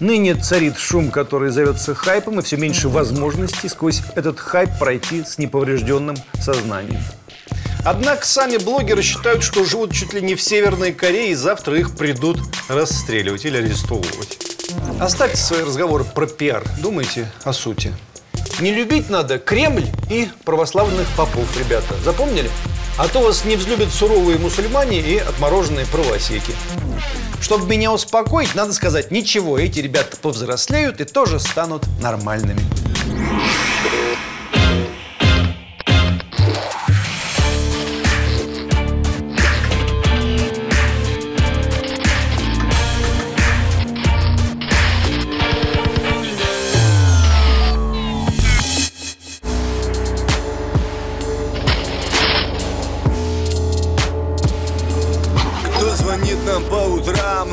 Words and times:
Ныне 0.00 0.34
царит 0.34 0.76
шум, 0.76 1.10
который 1.10 1.50
зовется 1.50 1.94
хайпом, 1.94 2.40
и 2.40 2.42
все 2.42 2.56
меньше 2.56 2.88
возможностей 2.88 3.68
сквозь 3.68 4.02
этот 4.16 4.40
хайп 4.40 4.70
пройти 4.78 5.22
с 5.24 5.38
неповрежденным 5.38 6.16
сознанием. 6.40 7.00
Однако 7.84 8.26
сами 8.26 8.56
блогеры 8.56 9.02
считают, 9.02 9.42
что 9.42 9.64
живут 9.64 9.92
чуть 9.92 10.14
ли 10.14 10.22
не 10.22 10.34
в 10.34 10.42
Северной 10.42 10.92
Корее, 10.92 11.30
и 11.30 11.34
завтра 11.34 11.78
их 11.78 11.94
придут 11.96 12.40
расстреливать 12.68 13.44
или 13.44 13.58
арестовывать. 13.58 14.38
Оставьте 14.98 15.36
свои 15.36 15.62
разговоры 15.62 16.04
про 16.04 16.26
пиар, 16.26 16.64
думайте 16.80 17.30
о 17.44 17.52
сути. 17.52 17.92
Не 18.60 18.72
любить 18.72 19.10
надо 19.10 19.38
Кремль 19.38 19.86
и 20.10 20.28
православных 20.44 21.06
попов, 21.16 21.46
ребята. 21.58 21.94
Запомнили? 22.04 22.50
А 22.96 23.08
то 23.08 23.20
вас 23.20 23.44
не 23.44 23.56
взлюбят 23.56 23.90
суровые 23.90 24.38
мусульмане 24.38 25.00
и 25.00 25.18
отмороженные 25.18 25.86
правосеки. 25.86 26.52
Чтобы 27.40 27.66
меня 27.66 27.92
успокоить, 27.92 28.54
надо 28.54 28.72
сказать, 28.72 29.10
ничего, 29.10 29.58
эти 29.58 29.80
ребята 29.80 30.16
повзрослеют 30.16 31.00
и 31.00 31.04
тоже 31.04 31.38
станут 31.38 31.84
нормальными. 32.00 32.60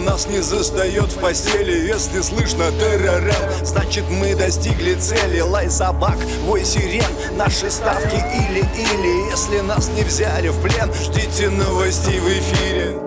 Нас 0.02 0.28
не 0.28 0.42
застает 0.42 1.12
в 1.12 1.20
постели. 1.20 1.88
Если 1.88 2.22
слышно 2.22 2.72
террорем, 2.72 3.34
значит 3.64 4.04
мы 4.10 4.36
достигли 4.36 4.96
цели. 4.96 5.40
Лай 5.40 5.70
собак, 5.70 6.18
вой 6.44 6.66
сирен, 6.66 7.04
наши 7.38 7.70
ставки 7.70 8.16
или-или. 8.16 9.30
Если 9.30 9.62
нас 9.62 9.90
не 9.96 10.04
взяли 10.04 10.50
в 10.50 10.62
плен, 10.62 10.92
ждите 10.94 11.50
новостей 11.50 12.20
в 12.20 12.28
эфире. 12.28 12.98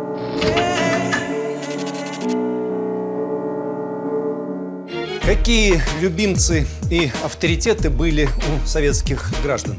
Какие 5.24 5.82
любимцы 6.00 6.66
и 6.90 7.10
авторитеты 7.24 7.90
были 7.90 8.24
у 8.26 8.66
советских 8.66 9.32
граждан? 9.42 9.76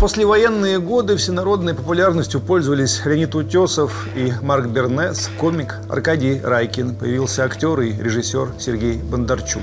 Послевоенные 0.00 0.78
годы 0.78 1.16
всенародной 1.18 1.74
популярностью 1.74 2.40
пользовались 2.40 3.04
Леонид 3.04 3.34
Утесов 3.34 4.08
и 4.16 4.32
Марк 4.40 4.66
Бернес, 4.68 5.30
комик 5.38 5.76
Аркадий 5.90 6.40
Райкин, 6.42 6.94
появился 6.94 7.44
актер 7.44 7.78
и 7.80 7.92
режиссер 7.92 8.54
Сергей 8.58 8.94
Бондарчук. 8.94 9.62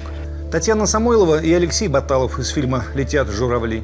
Татьяна 0.52 0.86
Самойлова 0.86 1.42
и 1.42 1.52
Алексей 1.52 1.88
Баталов 1.88 2.38
из 2.38 2.50
фильма 2.50 2.86
«Летят 2.94 3.30
журавли». 3.30 3.82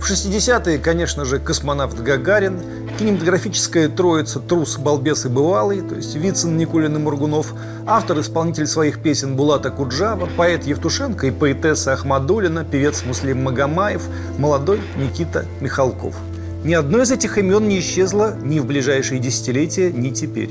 В 0.00 0.10
60-е, 0.10 0.78
конечно 0.78 1.26
же, 1.26 1.38
космонавт 1.38 2.00
Гагарин, 2.00 2.58
кинематографическая 2.98 3.88
троица 3.90 4.40
«Трус, 4.40 4.78
балбес 4.78 5.26
и 5.26 5.28
бывалый», 5.28 5.82
то 5.82 5.94
есть 5.94 6.16
Вицин, 6.16 6.56
Никулин 6.56 6.96
и 6.96 6.98
Мургунов, 6.98 7.52
автор-исполнитель 7.86 8.66
своих 8.66 9.02
песен 9.02 9.36
Булата 9.36 9.70
Куджава, 9.70 10.26
поэт 10.38 10.64
Евтушенко 10.64 11.26
и 11.26 11.30
поэтесса 11.30 11.92
Ахмадулина, 11.92 12.64
певец 12.64 13.04
Муслим 13.04 13.44
Магомаев, 13.44 14.02
молодой 14.38 14.80
Никита 14.96 15.44
Михалков. 15.60 16.14
Ни 16.64 16.72
одно 16.72 17.02
из 17.02 17.12
этих 17.12 17.36
имен 17.36 17.68
не 17.68 17.78
исчезло 17.78 18.34
ни 18.42 18.58
в 18.58 18.64
ближайшие 18.64 19.20
десятилетия, 19.20 19.92
ни 19.92 20.10
теперь. 20.10 20.50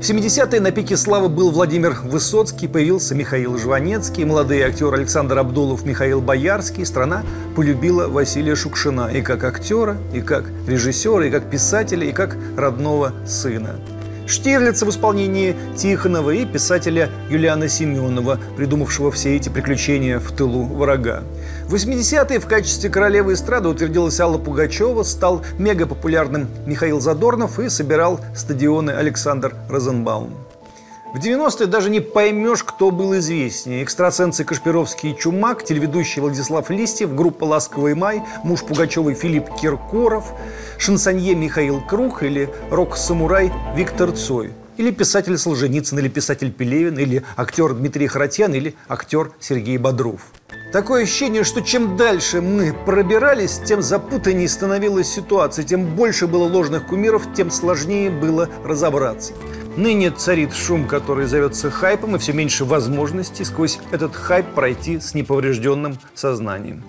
В 0.00 0.02
70-е 0.02 0.60
на 0.60 0.70
пике 0.70 0.96
славы 0.96 1.28
был 1.28 1.50
Владимир 1.50 1.94
Высоцкий, 2.04 2.68
появился 2.68 3.14
Михаил 3.14 3.58
Жванецкий, 3.58 4.24
молодые 4.24 4.64
актеры 4.64 4.96
Александр 4.96 5.36
Абдулов, 5.36 5.84
Михаил 5.84 6.22
Боярский. 6.22 6.86
Страна 6.86 7.22
полюбила 7.54 8.08
Василия 8.08 8.54
Шукшина 8.54 9.10
и 9.12 9.20
как 9.20 9.44
актера, 9.44 9.98
и 10.14 10.22
как 10.22 10.46
режиссера, 10.66 11.26
и 11.26 11.30
как 11.30 11.50
писателя, 11.50 12.06
и 12.06 12.12
как 12.12 12.38
родного 12.56 13.12
сына. 13.26 13.78
Штирлица 14.30 14.86
в 14.86 14.90
исполнении 14.90 15.56
Тихонова 15.76 16.30
и 16.30 16.46
писателя 16.46 17.10
Юлиана 17.28 17.68
Семенова, 17.68 18.38
придумавшего 18.56 19.10
все 19.10 19.34
эти 19.34 19.48
приключения 19.48 20.20
в 20.20 20.30
тылу 20.30 20.64
врага. 20.66 21.24
В 21.66 21.74
80-е 21.74 22.38
в 22.38 22.46
качестве 22.46 22.90
королевы 22.90 23.32
эстрады 23.32 23.68
утвердилась 23.68 24.20
Алла 24.20 24.38
Пугачева, 24.38 25.02
стал 25.02 25.42
мегапопулярным 25.58 26.46
Михаил 26.64 27.00
Задорнов 27.00 27.58
и 27.58 27.68
собирал 27.68 28.20
стадионы 28.34 28.92
Александр 28.92 29.52
Розенбаум. 29.68 30.39
В 31.12 31.16
90-е 31.16 31.66
даже 31.66 31.90
не 31.90 31.98
поймешь, 31.98 32.62
кто 32.62 32.92
был 32.92 33.16
известнее. 33.16 33.82
Экстрасенсы 33.82 34.44
Кашпировский 34.44 35.10
и 35.10 35.18
Чумак, 35.18 35.64
телеведущий 35.64 36.22
Владислав 36.22 36.70
Листьев, 36.70 37.16
группа 37.16 37.42
«Ласковый 37.42 37.96
май», 37.96 38.22
муж 38.44 38.62
Пугачевой 38.62 39.14
Филипп 39.14 39.52
Киркоров, 39.60 40.32
шансонье 40.78 41.34
Михаил 41.34 41.80
Круг 41.80 42.22
или 42.22 42.48
рок-самурай 42.70 43.50
Виктор 43.74 44.12
Цой. 44.12 44.52
Или 44.76 44.92
писатель 44.92 45.36
Солженицын, 45.36 45.98
или 45.98 46.08
писатель 46.08 46.52
Пелевин, 46.52 46.96
или 46.96 47.24
актер 47.36 47.74
Дмитрий 47.74 48.06
Харатьян, 48.06 48.54
или 48.54 48.76
актер 48.88 49.32
Сергей 49.40 49.78
Бодров. 49.78 50.20
Такое 50.72 51.02
ощущение, 51.02 51.42
что 51.42 51.60
чем 51.60 51.96
дальше 51.96 52.40
мы 52.40 52.72
пробирались, 52.86 53.60
тем 53.66 53.82
запутаннее 53.82 54.48
становилась 54.48 55.08
ситуация, 55.08 55.64
тем 55.64 55.96
больше 55.96 56.28
было 56.28 56.44
ложных 56.44 56.86
кумиров, 56.86 57.24
тем 57.36 57.50
сложнее 57.50 58.08
было 58.08 58.48
разобраться. 58.64 59.32
Ныне 59.76 60.10
царит 60.10 60.52
шум, 60.52 60.88
который 60.88 61.26
зовется 61.26 61.70
хайпом, 61.70 62.16
и 62.16 62.18
все 62.18 62.32
меньше 62.32 62.64
возможностей 62.64 63.44
сквозь 63.44 63.78
этот 63.92 64.16
хайп 64.16 64.46
пройти 64.54 64.98
с 64.98 65.14
неповрежденным 65.14 65.98
сознанием. 66.14 66.82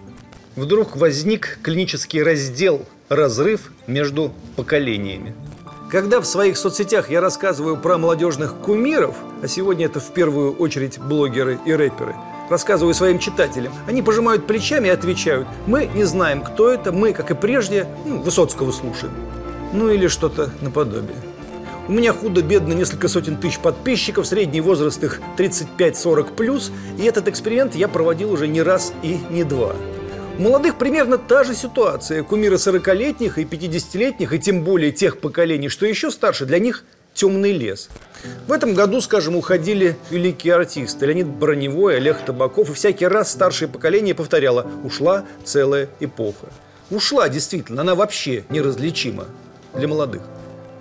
Вдруг 0.56 0.98
возник 0.98 1.60
клинический 1.62 2.24
раздел 2.24 2.86
«Разрыв 3.08 3.72
между 3.86 4.34
поколениями». 4.56 5.36
Когда 5.92 6.22
в 6.22 6.26
своих 6.26 6.58
соцсетях 6.58 7.10
я 7.10 7.22
рассказываю 7.22 7.78
про 7.78 7.98
молодежных 7.98 8.56
кумиров, 8.56 9.16
а 9.44 9.48
сегодня 9.48 9.86
это 9.86 10.00
в 10.00 10.12
первую 10.14 10.54
очередь 10.54 10.98
блогеры 11.00 11.60
и 11.66 11.74
рэперы, 11.74 12.16
рассказываю 12.50 12.94
своим 12.94 13.20
читателям, 13.20 13.74
они 13.88 14.02
пожимают 14.02 14.48
плечами 14.48 14.88
и 14.88 14.92
отвечают, 14.92 15.48
мы 15.68 15.86
не 15.86 16.04
знаем, 16.06 16.42
кто 16.42 16.72
это, 16.72 16.92
мы, 16.92 17.14
как 17.14 17.30
и 17.30 17.36
прежде, 17.36 17.88
ну, 18.06 18.22
Высоцкого 18.22 18.72
слушаем. 18.72 19.14
Ну 19.74 19.90
или 19.90 20.08
что-то 20.08 20.50
наподобие. 20.62 21.18
У 21.88 21.94
меня 21.94 22.14
худо-бедно 22.14 22.74
несколько 22.74 23.08
сотен 23.08 23.38
тысяч 23.38 23.58
подписчиков, 23.60 24.28
средний 24.28 24.62
возраст 24.62 25.04
их 25.04 25.20
35-40 25.38 26.36
плюс, 26.36 26.72
и 27.00 27.04
этот 27.04 27.28
эксперимент 27.28 27.76
я 27.76 27.88
проводил 27.88 28.32
уже 28.32 28.48
не 28.48 28.62
раз 28.62 28.94
и 29.02 29.18
не 29.32 29.44
два. 29.44 29.76
У 30.38 30.44
молодых 30.44 30.78
примерно 30.78 31.18
та 31.18 31.44
же 31.44 31.56
ситуация. 31.56 32.24
Кумиры 32.24 32.56
40-летних 32.56 33.38
и 33.38 33.44
50-летних, 33.44 34.32
и 34.32 34.40
тем 34.40 34.64
более 34.64 34.92
тех 34.92 35.20
поколений, 35.20 35.70
что 35.70 35.86
еще 35.86 36.12
старше, 36.12 36.46
для 36.46 36.60
них 36.60 36.86
темный 37.14 37.52
лес. 37.52 37.90
В 38.48 38.52
этом 38.52 38.74
году, 38.74 39.02
скажем, 39.02 39.36
уходили 39.36 39.98
великие 40.10 40.56
артисты. 40.56 41.06
Леонид 41.08 41.28
Броневой, 41.28 41.98
Олег 41.98 42.18
Табаков. 42.26 42.70
И 42.70 42.74
всякий 42.74 43.08
раз 43.08 43.32
старшее 43.32 43.68
поколение 43.68 44.16
повторяло 44.16 44.66
«ушла 44.84 45.26
целая 45.44 45.90
эпоха». 46.00 46.48
Ушла, 46.90 47.28
действительно, 47.28 47.82
она 47.82 47.96
вообще 47.96 48.44
неразличима 48.50 49.26
для 49.74 49.88
молодых. 49.88 50.22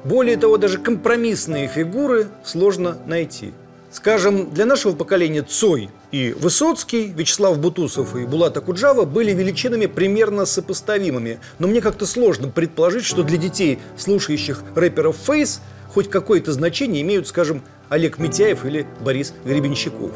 Более 0.05 0.37
того, 0.37 0.57
даже 0.57 0.79
компромиссные 0.79 1.69
фигуры 1.69 2.29
сложно 2.45 2.97
найти. 3.07 3.53
Скажем, 3.93 4.51
для 4.51 4.67
нашего 4.67 4.95
поколения 4.95 5.43
Цой 5.43 5.91
и 6.13 6.33
Высоцкий, 6.39 7.13
Вячеслав 7.15 7.59
Бутусов 7.59 8.15
и 8.15 8.25
Булата 8.25 8.61
Куджава 8.61 9.05
были 9.05 9.33
величинами 9.33 9.87
примерно 9.87 10.47
сопоставимыми. 10.47 11.41
Но 11.59 11.67
мне 11.67 11.81
как-то 11.81 12.07
сложно 12.07 12.49
предположить, 12.49 13.05
что 13.05 13.25
для 13.25 13.37
детей, 13.37 13.81
слушающих 13.99 14.63
рэперов 14.77 15.17
Фейс, 15.27 15.61
хоть 15.93 16.09
какое-то 16.09 16.53
значение 16.53 17.03
имеют, 17.03 17.27
скажем, 17.27 17.63
Олег 17.89 18.19
Митяев 18.19 18.65
или 18.65 18.87
Борис 19.01 19.35
Гребенщиков. 19.45 20.13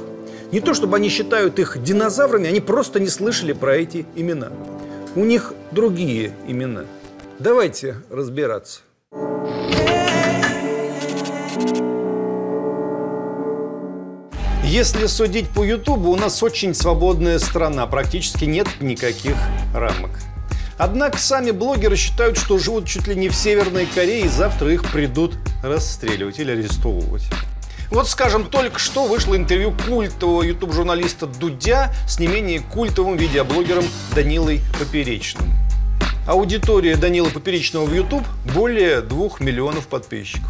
Не 0.53 0.61
то 0.61 0.73
чтобы 0.73 0.97
они 0.97 1.09
считают 1.09 1.59
их 1.59 1.83
динозаврами, 1.83 2.49
они 2.49 2.61
просто 2.61 3.01
не 3.01 3.09
слышали 3.09 3.53
про 3.53 3.77
эти 3.77 4.07
имена. 4.15 4.53
У 5.17 5.25
них 5.25 5.53
другие 5.73 6.33
имена. 6.47 6.85
Давайте 7.41 7.97
разбираться. 8.09 8.83
Если 14.75 15.07
судить 15.07 15.49
по 15.51 15.63
Ютубу, 15.63 16.11
у 16.11 16.17
нас 16.17 16.43
очень 16.43 16.75
свободная 16.75 17.39
страна, 17.39 17.87
практически 17.87 18.45
нет 18.45 18.67
никаких 18.81 19.37
рамок. 19.73 20.11
Однако 20.79 21.19
сами 21.19 21.53
блогеры 21.53 21.97
считают, 21.97 22.37
что 22.37 22.59
живут 22.59 22.89
чуть 22.89 23.07
ли 23.07 23.15
не 23.15 23.29
в 23.29 23.35
Северной 23.37 23.87
Корее, 23.87 24.25
и 24.25 24.29
завтра 24.29 24.73
их 24.73 24.91
придут 24.91 25.37
расстреливать 25.63 26.41
или 26.41 26.51
арестовывать. 26.51 27.23
Вот, 27.91 28.09
скажем, 28.09 28.47
только 28.47 28.81
что 28.81 29.07
вышло 29.07 29.37
интервью 29.37 29.73
культового 29.87 30.43
ютуб-журналиста 30.43 31.27
Дудя 31.27 31.95
с 32.09 32.19
не 32.19 32.27
менее 32.27 32.61
культовым 32.61 33.17
видеоблогером 33.17 33.85
Данилой 34.15 34.61
Поперечным. 34.81 35.64
Аудитория 36.27 36.97
Данила 36.97 37.29
Поперечного 37.29 37.85
в 37.85 37.95
YouTube 37.95 38.25
более 38.55 39.03
двух 39.03 39.41
миллионов 39.41 39.89
подписчиков. 39.89 40.49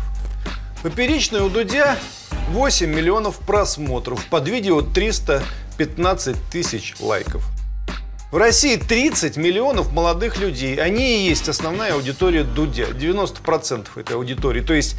Поперечный 0.84 1.40
у 1.40 1.48
Дудя 1.48 1.98
8 2.50 2.88
миллионов 2.88 3.40
просмотров, 3.40 4.24
под 4.26 4.48
видео 4.48 4.82
315 4.82 6.36
тысяч 6.52 6.94
лайков. 7.00 7.44
В 8.30 8.36
России 8.36 8.76
30 8.76 9.36
миллионов 9.36 9.92
молодых 9.92 10.38
людей. 10.38 10.76
Они 10.76 11.16
и 11.16 11.28
есть 11.28 11.48
основная 11.48 11.94
аудитория 11.94 12.44
Дудя. 12.44 12.90
90% 12.90 13.86
этой 13.96 14.14
аудитории. 14.14 14.60
То 14.60 14.74
есть 14.74 14.96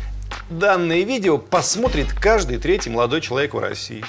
данное 0.49 1.03
видео 1.03 1.37
посмотрит 1.37 2.11
каждый 2.11 2.57
третий 2.57 2.89
молодой 2.89 3.21
человек 3.21 3.53
в 3.53 3.59
России. 3.59 4.03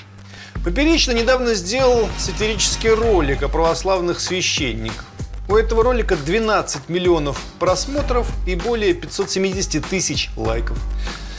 Поперечно 0.64 1.12
недавно 1.12 1.54
сделал 1.54 2.08
сатирический 2.18 2.90
ролик 2.90 3.44
о 3.44 3.48
православных 3.48 4.18
священниках. 4.18 5.04
У 5.48 5.54
этого 5.54 5.84
ролика 5.84 6.16
12 6.16 6.88
миллионов 6.88 7.40
просмотров 7.60 8.28
и 8.46 8.56
более 8.56 8.94
570 8.94 9.86
тысяч 9.86 10.30
лайков. 10.36 10.78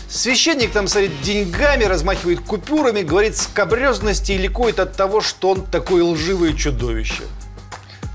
Священник 0.09 0.71
там 0.71 0.87
сорит 0.87 1.11
деньгами, 1.21 1.83
размахивает 1.83 2.39
купюрами, 2.39 3.01
говорит 3.01 3.35
скобрезности 3.35 4.31
и 4.31 4.37
ликует 4.37 4.79
от 4.79 4.95
того, 4.95 5.19
что 5.19 5.49
он 5.49 5.65
такое 5.65 6.03
лживое 6.03 6.53
чудовище. 6.53 7.23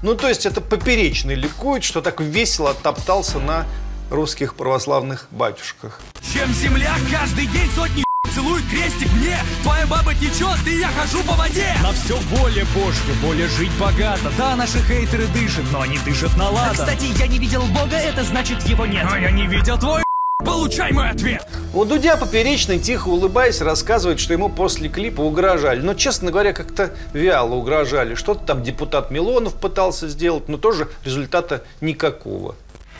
Ну, 0.03 0.15
то 0.15 0.29
есть 0.29 0.47
это 0.47 0.63
поперечный 0.63 1.35
ликует, 1.35 1.85
что 1.85 2.01
так 2.01 2.21
весело 2.21 2.75
топтался 2.75 3.39
на 3.39 3.67
русских 4.11 4.55
православных 4.55 5.29
батюшках. 5.31 6.01
Чем 6.33 6.53
земля 6.55 6.95
каждый 7.11 7.47
день 7.47 7.71
сотни 7.77 8.03
целует 8.35 8.65
крестик 8.67 9.13
мне 9.15 9.37
Твоя 9.63 9.87
баба 9.87 10.15
течет, 10.15 10.59
и 10.67 10.79
я 10.79 10.89
хожу 10.89 11.23
по 11.25 11.35
воде 11.35 11.75
На 11.83 11.93
все 11.93 12.17
воля 12.17 12.65
Божья, 12.75 13.13
воля 13.23 13.49
жить 13.49 13.73
богато 13.79 14.33
Да, 14.37 14.57
наши 14.57 14.79
хейтеры 14.79 15.27
дышат, 15.29 15.65
но 15.73 15.83
они 15.83 15.99
дышат 15.99 16.37
на 16.37 16.51
ладан 16.51 16.75
Кстати, 16.75 17.07
я 17.19 17.27
не 17.27 17.39
видел 17.39 17.63
Бога, 17.67 17.97
это 17.97 18.25
значит 18.25 18.63
его 18.63 18.87
нет 18.87 19.07
А 19.11 19.19
я 19.19 19.31
не 19.31 19.47
видел 19.47 19.79
твой 19.79 20.03
Получай 20.45 20.93
мой 20.93 21.11
ответ! 21.11 21.47
У 21.75 21.85
Дудя 21.85 22.17
Поперечный, 22.17 22.79
тихо 22.79 23.09
улыбаясь, 23.09 23.61
рассказывает, 23.61 24.21
что 24.21 24.33
ему 24.35 24.49
после 24.49 24.89
клипа 24.89 25.21
угрожали. 25.23 25.81
Но, 25.81 25.95
честно 25.95 26.31
говоря, 26.31 26.53
как-то 26.53 26.93
вяло 27.15 27.55
угрожали. 27.55 28.15
Что-то 28.15 28.45
там 28.45 28.63
депутат 28.63 29.11
Милонов 29.11 29.55
пытался 29.55 30.09
сделать, 30.09 30.49
но 30.49 30.59
тоже 30.59 30.89
результата 31.05 31.65
никакого. 31.81 32.57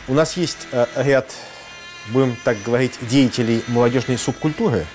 У 0.07 0.13
нас 0.13 0.37
есть 0.37 0.67
э, 0.71 0.87
ряд, 0.95 1.31
будем 2.07 2.35
так 2.43 2.57
говорить, 2.65 2.93
деятелей 3.01 3.63
молодежной 3.67 4.17
субкультуры, 4.17 4.87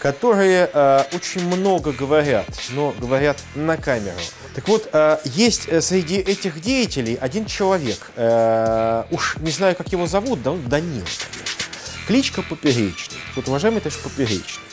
которые 0.00 0.70
э, 0.72 1.04
очень 1.12 1.46
много 1.46 1.92
говорят, 1.92 2.46
но 2.70 2.92
говорят 2.98 3.36
на 3.54 3.76
камеру. 3.76 4.16
Так 4.54 4.66
вот, 4.66 4.88
э, 4.92 5.18
есть 5.24 5.68
э, 5.68 5.82
среди 5.82 6.16
этих 6.16 6.60
деятелей 6.60 7.18
один 7.20 7.44
человек, 7.44 8.10
э, 8.16 9.04
уж 9.10 9.36
не 9.36 9.50
знаю, 9.50 9.76
как 9.76 9.92
его 9.92 10.06
зовут, 10.06 10.42
да, 10.42 10.52
Данил, 10.52 11.04
конечно. 11.04 11.66
Кличка 12.06 12.42
Поперечный. 12.42 13.18
Вот, 13.36 13.46
уважаемый 13.46 13.80
товарищ 13.80 14.00
Поперечный, 14.02 14.64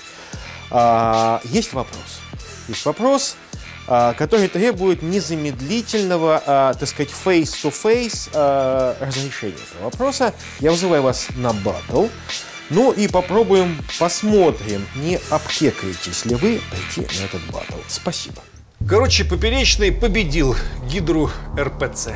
а, 0.72 1.42
есть 1.44 1.74
вопрос. 1.74 2.22
Есть 2.70 2.86
вопрос, 2.86 3.36
а, 3.88 4.14
который 4.14 4.48
требует 4.48 5.02
незамедлительного, 5.02 6.42
а, 6.46 6.74
так 6.74 6.88
сказать, 6.88 7.12
face-to-face 7.12 8.30
а, 8.34 8.98
разрешения 9.02 9.56
этого 9.72 9.90
вопроса. 9.90 10.34
Я 10.60 10.72
вызываю 10.72 11.04
вас 11.04 11.28
на 11.36 11.52
батл. 11.52 12.08
Ну 12.70 12.92
и 12.92 13.08
попробуем, 13.08 13.78
посмотрим, 13.98 14.86
не 14.96 15.20
обкекаетесь 15.30 16.26
ли 16.26 16.36
вы 16.36 16.62
прийти 16.70 17.02
на 17.20 17.26
этот 17.26 17.42
батл. 17.52 17.78
Спасибо. 17.88 18.42
Короче, 18.88 19.24
Поперечный 19.24 19.92
победил 19.92 20.56
Гидру 20.90 21.32
РПЦ. 21.58 22.10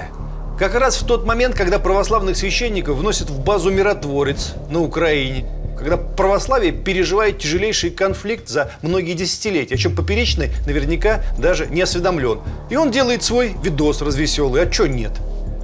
Как 0.60 0.76
раз 0.76 1.02
в 1.02 1.08
тот 1.08 1.26
момент, 1.26 1.56
когда 1.56 1.80
православных 1.80 2.36
священников 2.36 2.98
вносят 2.98 3.30
в 3.30 3.40
базу 3.40 3.72
миротворец 3.72 4.54
на 4.70 4.82
Украине, 4.82 5.46
когда 5.78 5.98
православие 5.98 6.72
переживает 6.72 7.40
тяжелейший 7.40 7.90
конфликт 7.90 8.48
за 8.48 8.72
многие 8.82 9.14
десятилетия, 9.14 9.76
о 9.76 9.78
чем 9.78 9.96
Поперечный 9.96 10.52
наверняка 10.68 11.24
даже 11.40 11.66
не 11.68 11.82
осведомлен. 11.82 12.42
И 12.70 12.76
он 12.76 12.92
делает 12.92 13.24
свой 13.24 13.56
видос 13.64 14.02
развеселый, 14.02 14.62
а 14.62 14.68
чё 14.70 14.86
нет? 14.86 15.14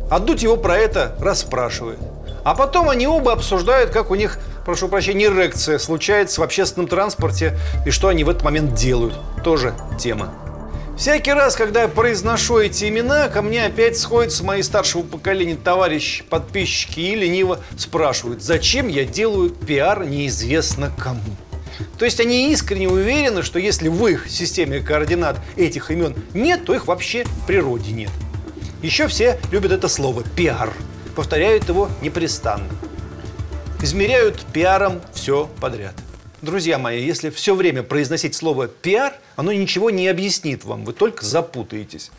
А 0.09 0.19
Дудь 0.19 0.43
его 0.43 0.57
про 0.57 0.77
это 0.77 1.15
расспрашивает. 1.19 1.99
А 2.47 2.55
потом 2.55 2.87
они 2.87 3.05
оба 3.07 3.33
обсуждают, 3.33 3.89
как 3.89 4.09
у 4.09 4.15
них, 4.15 4.39
прошу 4.65 4.87
прощения, 4.87 5.25
эрекция 5.25 5.77
случается 5.79 6.39
в 6.39 6.45
общественном 6.45 6.87
транспорте 6.87 7.59
и 7.85 7.89
что 7.89 8.07
они 8.07 8.23
в 8.23 8.29
этот 8.29 8.43
момент 8.43 8.73
делают. 8.73 9.15
Тоже 9.43 9.73
тема. 9.99 10.33
Всякий 10.97 11.33
раз, 11.33 11.57
когда 11.57 11.81
я 11.81 11.87
произношу 11.89 12.59
эти 12.59 12.87
имена, 12.87 13.27
ко 13.27 13.41
мне 13.41 13.65
опять 13.65 13.97
сходятся 13.97 14.45
мои 14.45 14.61
старшего 14.61 15.01
поколения 15.01 15.57
товарищи, 15.61 16.23
подписчики 16.23 17.01
и 17.01 17.15
лениво 17.15 17.59
спрашивают, 17.77 18.41
зачем 18.41 18.87
я 18.87 19.03
делаю 19.03 19.49
пиар 19.49 20.05
неизвестно 20.05 20.89
кому. 20.97 21.19
То 21.99 22.05
есть 22.05 22.21
они 22.21 22.49
искренне 22.53 22.87
уверены, 22.87 23.43
что 23.43 23.59
если 23.59 23.89
в 23.89 24.07
их 24.07 24.29
системе 24.29 24.79
координат 24.79 25.37
этих 25.57 25.91
имен 25.91 26.15
нет, 26.33 26.63
то 26.63 26.73
их 26.73 26.87
вообще 26.87 27.25
в 27.25 27.45
природе 27.45 27.91
нет. 27.91 28.11
Еще 28.81 29.07
все 29.09 29.37
любят 29.51 29.73
это 29.73 29.89
слово 29.89 30.23
«пиар», 30.23 30.71
повторяют 31.17 31.67
его 31.67 31.89
непрестанно. 32.03 32.69
Измеряют 33.81 34.45
пиаром 34.53 35.01
все 35.13 35.49
подряд. 35.59 35.95
Друзья 36.43 36.77
мои, 36.77 37.03
если 37.03 37.31
все 37.31 37.55
время 37.55 37.81
произносить 37.81 38.35
слово 38.35 38.67
«пиар», 38.67 39.13
оно 39.35 39.51
ничего 39.51 39.89
не 39.89 40.07
объяснит 40.07 40.63
вам, 40.63 40.85
вы 40.85 40.93
только 40.93 41.25
запутаетесь. 41.25 42.11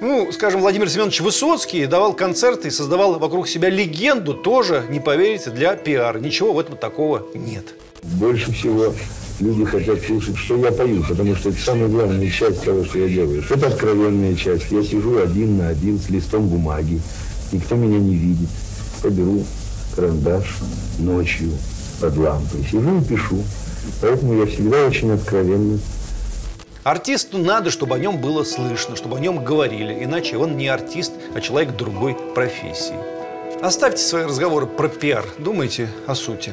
Ну, 0.00 0.32
скажем, 0.32 0.60
Владимир 0.60 0.90
Семенович 0.90 1.20
Высоцкий 1.20 1.86
давал 1.86 2.14
концерты 2.14 2.66
и 2.66 2.70
создавал 2.72 3.20
вокруг 3.20 3.46
себя 3.46 3.70
легенду, 3.70 4.34
тоже, 4.34 4.84
не 4.90 4.98
поверите, 4.98 5.50
для 5.50 5.76
пиара. 5.76 6.18
Ничего 6.18 6.52
в 6.52 6.58
этом 6.58 6.76
такого 6.76 7.24
нет. 7.34 7.76
Больше 8.02 8.52
всего 8.52 8.92
люди 9.38 9.64
хотят 9.64 10.00
слушать, 10.02 10.36
что 10.36 10.56
я 10.56 10.72
пою, 10.72 11.04
потому 11.08 11.36
что 11.36 11.50
это 11.50 11.58
самая 11.58 11.86
главная 11.86 12.28
часть 12.28 12.64
того, 12.64 12.84
что 12.84 12.98
я 12.98 13.08
делаю. 13.08 13.44
Это 13.48 13.68
откровенная 13.68 14.34
часть. 14.34 14.72
Я 14.72 14.82
сижу 14.82 15.22
один 15.22 15.58
на 15.58 15.68
один 15.68 16.00
с 16.00 16.10
листом 16.10 16.48
бумаги. 16.48 17.00
Никто 17.52 17.74
меня 17.76 17.98
не 17.98 18.14
видит. 18.14 18.48
Поберу 19.02 19.44
карандаш 19.94 20.58
ночью 20.98 21.50
под 22.00 22.16
лампой. 22.16 22.64
Сижу 22.64 22.98
и 22.98 23.04
пишу. 23.04 23.42
Поэтому 24.00 24.34
я 24.34 24.46
всегда 24.46 24.86
очень 24.86 25.12
откровенный. 25.12 25.80
Артисту 26.84 27.38
надо, 27.38 27.70
чтобы 27.70 27.94
о 27.94 27.98
нем 27.98 28.20
было 28.20 28.42
слышно, 28.42 28.96
чтобы 28.96 29.18
о 29.18 29.20
нем 29.20 29.44
говорили, 29.44 30.02
иначе 30.02 30.36
он 30.36 30.56
не 30.56 30.66
артист, 30.66 31.12
а 31.34 31.40
человек 31.40 31.76
другой 31.76 32.16
профессии. 32.34 32.96
Оставьте 33.62 34.02
свои 34.02 34.24
разговоры 34.24 34.66
про 34.66 34.88
пиар, 34.88 35.24
думайте 35.38 35.88
о 36.08 36.16
сути. 36.16 36.52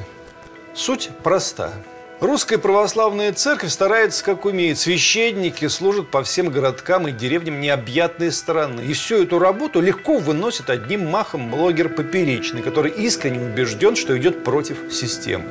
Суть 0.76 1.10
проста. 1.24 1.74
Русская 2.22 2.58
православная 2.58 3.32
церковь 3.32 3.72
старается, 3.72 4.26
как 4.26 4.44
умеет. 4.44 4.78
Священники 4.78 5.70
служат 5.70 6.12
по 6.12 6.22
всем 6.22 6.50
городкам 6.50 7.08
и 7.08 7.14
деревням 7.14 7.62
необъятной 7.62 8.34
страны. 8.34 8.82
И 8.82 8.92
всю 8.92 9.24
эту 9.24 9.40
работу 9.40 9.80
легко 9.80 10.18
выносит 10.18 10.70
одним 10.70 11.08
махом 11.08 11.50
блогер 11.50 11.88
Поперечный, 11.88 12.62
который 12.62 12.92
искренне 12.92 13.40
убежден, 13.40 13.96
что 13.96 14.18
идет 14.18 14.44
против 14.44 14.92
системы. 14.92 15.46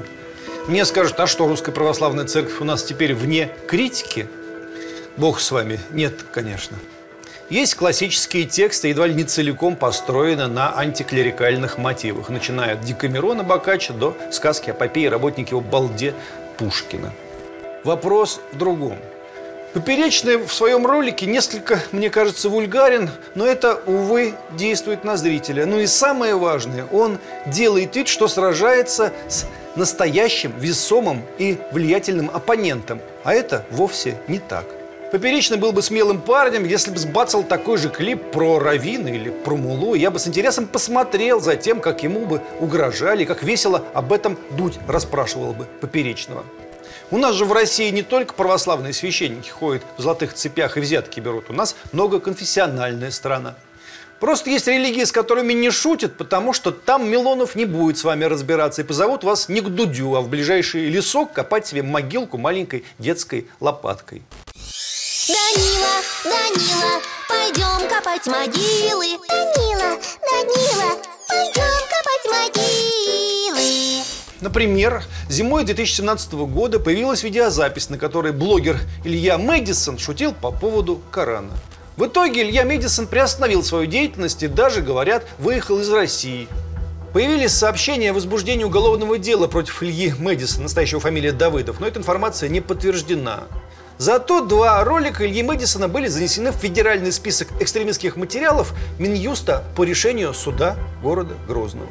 Мне 0.66 0.84
скажут, 0.84 1.18
а 1.20 1.26
что, 1.26 1.48
русская 1.48 1.72
православная 1.72 2.26
церковь 2.26 2.60
у 2.60 2.64
нас 2.64 2.82
теперь 2.82 3.14
вне 3.14 3.50
критики? 3.66 4.28
Бог 5.16 5.40
с 5.40 5.50
вами. 5.50 5.80
Нет, 5.90 6.22
конечно. 6.30 6.76
Есть 7.48 7.76
классические 7.76 8.44
тексты, 8.44 8.88
едва 8.88 9.06
ли 9.06 9.14
не 9.14 9.24
целиком 9.24 9.74
построены 9.74 10.48
на 10.48 10.78
антиклерикальных 10.78 11.78
мотивах, 11.78 12.28
начиная 12.28 12.74
от 12.74 12.82
Декамерона 12.82 13.42
Бокаччо 13.42 13.94
до 13.94 14.14
сказки 14.30 14.68
о 14.68 14.74
попе 14.74 15.04
и 15.04 15.08
работнике 15.08 15.54
у 15.54 15.62
Балде 15.62 16.12
Пушкина. 16.58 17.12
Вопрос 17.84 18.40
в 18.52 18.58
другом. 18.58 18.98
Поперечный 19.74 20.38
в 20.38 20.52
своем 20.52 20.86
ролике 20.86 21.26
несколько, 21.26 21.80
мне 21.92 22.10
кажется, 22.10 22.48
вульгарен, 22.48 23.10
но 23.34 23.46
это, 23.46 23.80
увы, 23.86 24.34
действует 24.52 25.04
на 25.04 25.16
зрителя. 25.16 25.66
Ну 25.66 25.78
и 25.78 25.86
самое 25.86 26.36
важное, 26.36 26.86
он 26.86 27.18
делает 27.46 27.94
вид, 27.94 28.08
что 28.08 28.28
сражается 28.28 29.12
с 29.28 29.46
настоящим, 29.76 30.52
весомым 30.58 31.22
и 31.38 31.58
влиятельным 31.70 32.30
оппонентом. 32.32 33.00
А 33.24 33.34
это 33.34 33.64
вовсе 33.70 34.16
не 34.26 34.38
так. 34.38 34.64
Поперечный 35.10 35.56
был 35.56 35.72
бы 35.72 35.80
смелым 35.80 36.20
парнем, 36.20 36.66
если 36.66 36.90
бы 36.90 36.98
сбацал 36.98 37.42
такой 37.42 37.78
же 37.78 37.88
клип 37.88 38.30
про 38.30 38.58
Равина 38.58 39.08
или 39.08 39.30
про 39.30 39.56
Мулу. 39.56 39.94
Я 39.94 40.10
бы 40.10 40.18
с 40.18 40.28
интересом 40.28 40.66
посмотрел 40.66 41.40
за 41.40 41.56
тем, 41.56 41.80
как 41.80 42.02
ему 42.02 42.26
бы 42.26 42.42
угрожали, 42.60 43.24
как 43.24 43.42
весело 43.42 43.82
об 43.94 44.12
этом 44.12 44.36
Дудь 44.50 44.78
расспрашивал 44.86 45.54
бы 45.54 45.64
Поперечного. 45.80 46.44
У 47.10 47.16
нас 47.16 47.34
же 47.36 47.46
в 47.46 47.54
России 47.54 47.88
не 47.88 48.02
только 48.02 48.34
православные 48.34 48.92
священники 48.92 49.48
ходят 49.48 49.82
в 49.96 50.02
золотых 50.02 50.34
цепях 50.34 50.76
и 50.76 50.80
взятки 50.80 51.20
берут. 51.20 51.46
У 51.48 51.54
нас 51.54 51.74
многоконфессиональная 51.92 53.10
страна. 53.10 53.54
Просто 54.20 54.50
есть 54.50 54.66
религии, 54.66 55.04
с 55.04 55.12
которыми 55.12 55.54
не 55.54 55.70
шутят, 55.70 56.18
потому 56.18 56.52
что 56.52 56.70
там 56.70 57.08
Милонов 57.08 57.54
не 57.54 57.64
будет 57.64 57.96
с 57.96 58.04
вами 58.04 58.24
разбираться 58.24 58.82
и 58.82 58.84
позовут 58.84 59.24
вас 59.24 59.48
не 59.48 59.62
к 59.62 59.68
Дудю, 59.68 60.16
а 60.16 60.20
в 60.20 60.28
ближайший 60.28 60.90
лесок 60.90 61.32
копать 61.32 61.66
себе 61.66 61.82
могилку 61.82 62.36
маленькой 62.36 62.84
детской 62.98 63.46
лопаткой. 63.58 64.22
Данила, 65.28 66.00
Данила, 66.24 67.02
пойдем 67.28 67.86
копать 67.90 68.26
могилы. 68.28 69.18
Данила, 69.28 69.98
Данила, 70.22 70.96
пойдем 71.28 71.78
копать 71.92 72.54
могилы. 72.56 74.04
Например, 74.40 75.02
зимой 75.28 75.64
2017 75.64 76.32
года 76.32 76.80
появилась 76.80 77.24
видеозапись, 77.24 77.90
на 77.90 77.98
которой 77.98 78.32
блогер 78.32 78.80
Илья 79.04 79.36
Мэдисон 79.36 79.98
шутил 79.98 80.32
по 80.32 80.50
поводу 80.50 81.02
Корана. 81.10 81.52
В 81.98 82.06
итоге 82.06 82.44
Илья 82.44 82.64
Мэдисон 82.64 83.06
приостановил 83.06 83.62
свою 83.62 83.84
деятельность 83.84 84.42
и 84.42 84.48
даже, 84.48 84.80
говорят, 84.80 85.26
выехал 85.38 85.78
из 85.80 85.90
России. 85.90 86.48
Появились 87.12 87.52
сообщения 87.52 88.12
о 88.12 88.14
возбуждении 88.14 88.64
уголовного 88.64 89.18
дела 89.18 89.46
против 89.46 89.82
Ильи 89.82 90.14
Мэдисона, 90.18 90.62
настоящего 90.62 91.00
фамилия 91.00 91.32
Давыдов, 91.32 91.80
но 91.80 91.86
эта 91.86 91.98
информация 91.98 92.48
не 92.48 92.62
подтверждена. 92.62 93.44
Зато 93.98 94.40
два 94.40 94.82
ролика 94.84 95.26
Ильи 95.26 95.42
Мэдисона 95.42 95.88
были 95.88 96.06
занесены 96.06 96.52
в 96.52 96.56
федеральный 96.56 97.10
список 97.10 97.48
экстремистских 97.60 98.16
материалов 98.16 98.72
Минюста 98.98 99.64
по 99.74 99.82
решению 99.82 100.32
суда 100.34 100.76
города 101.02 101.34
Грозного. 101.48 101.90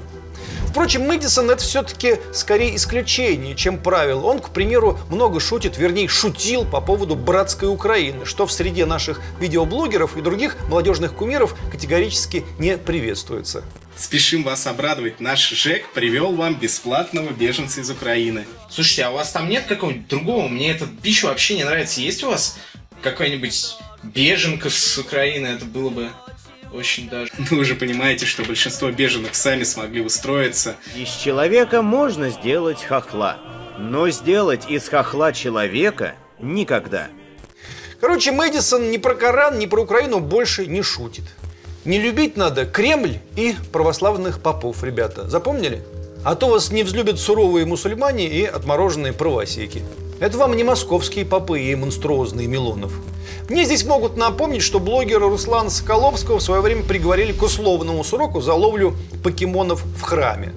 Впрочем, 0.70 1.02
Мэдисон 1.02 1.50
это 1.50 1.62
все-таки 1.62 2.18
скорее 2.34 2.76
исключение, 2.76 3.56
чем 3.56 3.78
правило. 3.78 4.22
Он, 4.22 4.40
к 4.40 4.52
примеру, 4.52 5.00
много 5.10 5.40
шутит, 5.40 5.78
вернее, 5.78 6.08
шутил 6.08 6.66
по 6.66 6.80
поводу 6.80 7.16
братской 7.16 7.68
Украины, 7.68 8.26
что 8.26 8.46
в 8.46 8.52
среде 8.52 8.86
наших 8.86 9.20
видеоблогеров 9.40 10.16
и 10.16 10.22
других 10.22 10.56
молодежных 10.70 11.14
кумиров 11.14 11.56
категорически 11.72 12.46
не 12.60 12.78
приветствуется. 12.78 13.64
Спешим 13.98 14.44
вас 14.44 14.68
обрадовать. 14.68 15.20
Наш 15.20 15.50
ЖЭК 15.50 15.92
привел 15.94 16.34
вам 16.36 16.54
бесплатного 16.54 17.32
беженца 17.32 17.82
из 17.82 17.90
Украины. 17.90 18.46
Слушайте, 18.70 19.06
а 19.06 19.12
у 19.12 19.14
вас 19.14 19.32
там 19.32 19.50
нет 19.50 19.66
какого-нибудь 19.66 20.08
другого? 20.08 20.48
Мне 20.48 20.72
эта 20.72 20.86
пища 20.86 21.28
вообще 21.28 21.56
не 21.56 21.64
нравится. 21.64 22.02
Есть 22.02 22.24
у 22.24 22.30
вас 22.30 22.58
какая-нибудь 23.02 23.78
беженка 24.04 24.70
с 24.70 24.98
Украины? 24.98 25.48
Это 25.48 25.66
было 25.66 25.90
бы 25.90 26.10
очень 26.74 27.10
даже. 27.10 27.32
Вы 27.38 27.60
уже 27.60 27.76
понимаете, 27.76 28.26
что 28.26 28.44
большинство 28.44 28.92
беженок 28.92 29.36
сами 29.36 29.64
смогли 29.64 30.02
устроиться. 30.02 30.76
Из 30.96 31.10
человека 31.10 31.82
можно 31.82 32.30
сделать 32.30 32.84
хохла, 32.84 33.38
но 33.78 34.10
сделать 34.10 34.70
из 34.70 34.88
хохла 34.90 35.34
человека 35.34 36.16
никогда. 36.40 37.08
Короче, 38.00 38.32
Мэдисон 38.32 38.92
ни 38.92 38.98
про 38.98 39.16
Коран, 39.16 39.58
ни 39.58 39.66
про 39.66 39.82
Украину 39.82 40.20
больше 40.20 40.68
не 40.68 40.84
шутит. 40.84 41.24
Не 41.84 42.00
любить 42.00 42.38
надо 42.38 42.66
Кремль 42.66 43.20
и 43.36 43.56
православных 43.72 44.42
попов, 44.42 44.84
ребята. 44.84 45.28
Запомнили? 45.30 45.84
А 46.24 46.36
то 46.36 46.50
вас 46.50 46.72
не 46.72 46.84
взлюбят 46.84 47.20
суровые 47.20 47.66
мусульмане 47.66 48.28
и 48.28 48.44
отмороженные 48.46 49.14
правосеки. 49.14 49.84
Это 50.20 50.38
вам 50.38 50.56
не 50.56 50.64
московские 50.64 51.26
попы 51.26 51.62
и 51.62 51.76
монструозные 51.76 52.48
Милонов. 52.48 52.92
Мне 53.50 53.66
здесь 53.66 53.86
могут 53.86 54.18
напомнить, 54.18 54.64
что 54.64 54.80
блогера 54.80 55.30
Руслана 55.30 55.70
Соколовского 55.70 56.40
в 56.40 56.44
свое 56.44 56.62
время 56.62 56.84
приговорили 56.84 57.32
к 57.32 57.44
условному 57.44 58.04
сроку 58.04 58.42
за 58.42 58.54
ловлю 58.54 58.96
покемонов 59.24 59.84
в 59.84 60.02
храме. 60.02 60.54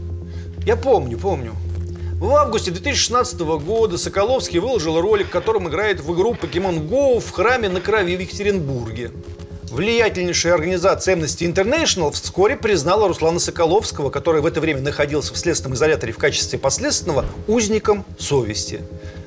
Я 0.65 0.77
помню, 0.77 1.19
помню. 1.19 1.53
В 2.21 2.35
августе 2.35 2.71
2016 2.71 3.41
года 3.41 3.97
Соколовский 3.97 4.59
выложил 4.59 5.01
ролик, 5.01 5.29
в 5.29 5.31
котором 5.31 5.69
играет 5.69 6.01
в 6.01 6.15
игру 6.15 6.35
Pokemon 6.35 6.89
Go 6.89 7.21
в 7.21 7.31
храме 7.31 7.69
на 7.69 7.81
крови 7.81 8.17
в 8.17 8.21
Екатеринбурге. 8.21 9.11
Влиятельнейшая 9.71 10.55
организация 10.55 11.15
Amnesty 11.15 11.47
International 11.47 12.11
вскоре 12.11 12.57
признала 12.57 13.07
Руслана 13.07 13.39
Соколовского, 13.39 14.11
который 14.11 14.41
в 14.41 14.47
это 14.47 14.61
время 14.61 14.81
находился 14.81 15.33
в 15.33 15.39
следственном 15.39 15.75
изоляторе 15.75 16.13
в 16.13 16.19
качестве 16.19 16.59
последственного, 16.59 17.25
узником 17.47 18.05
совести. 18.19 18.81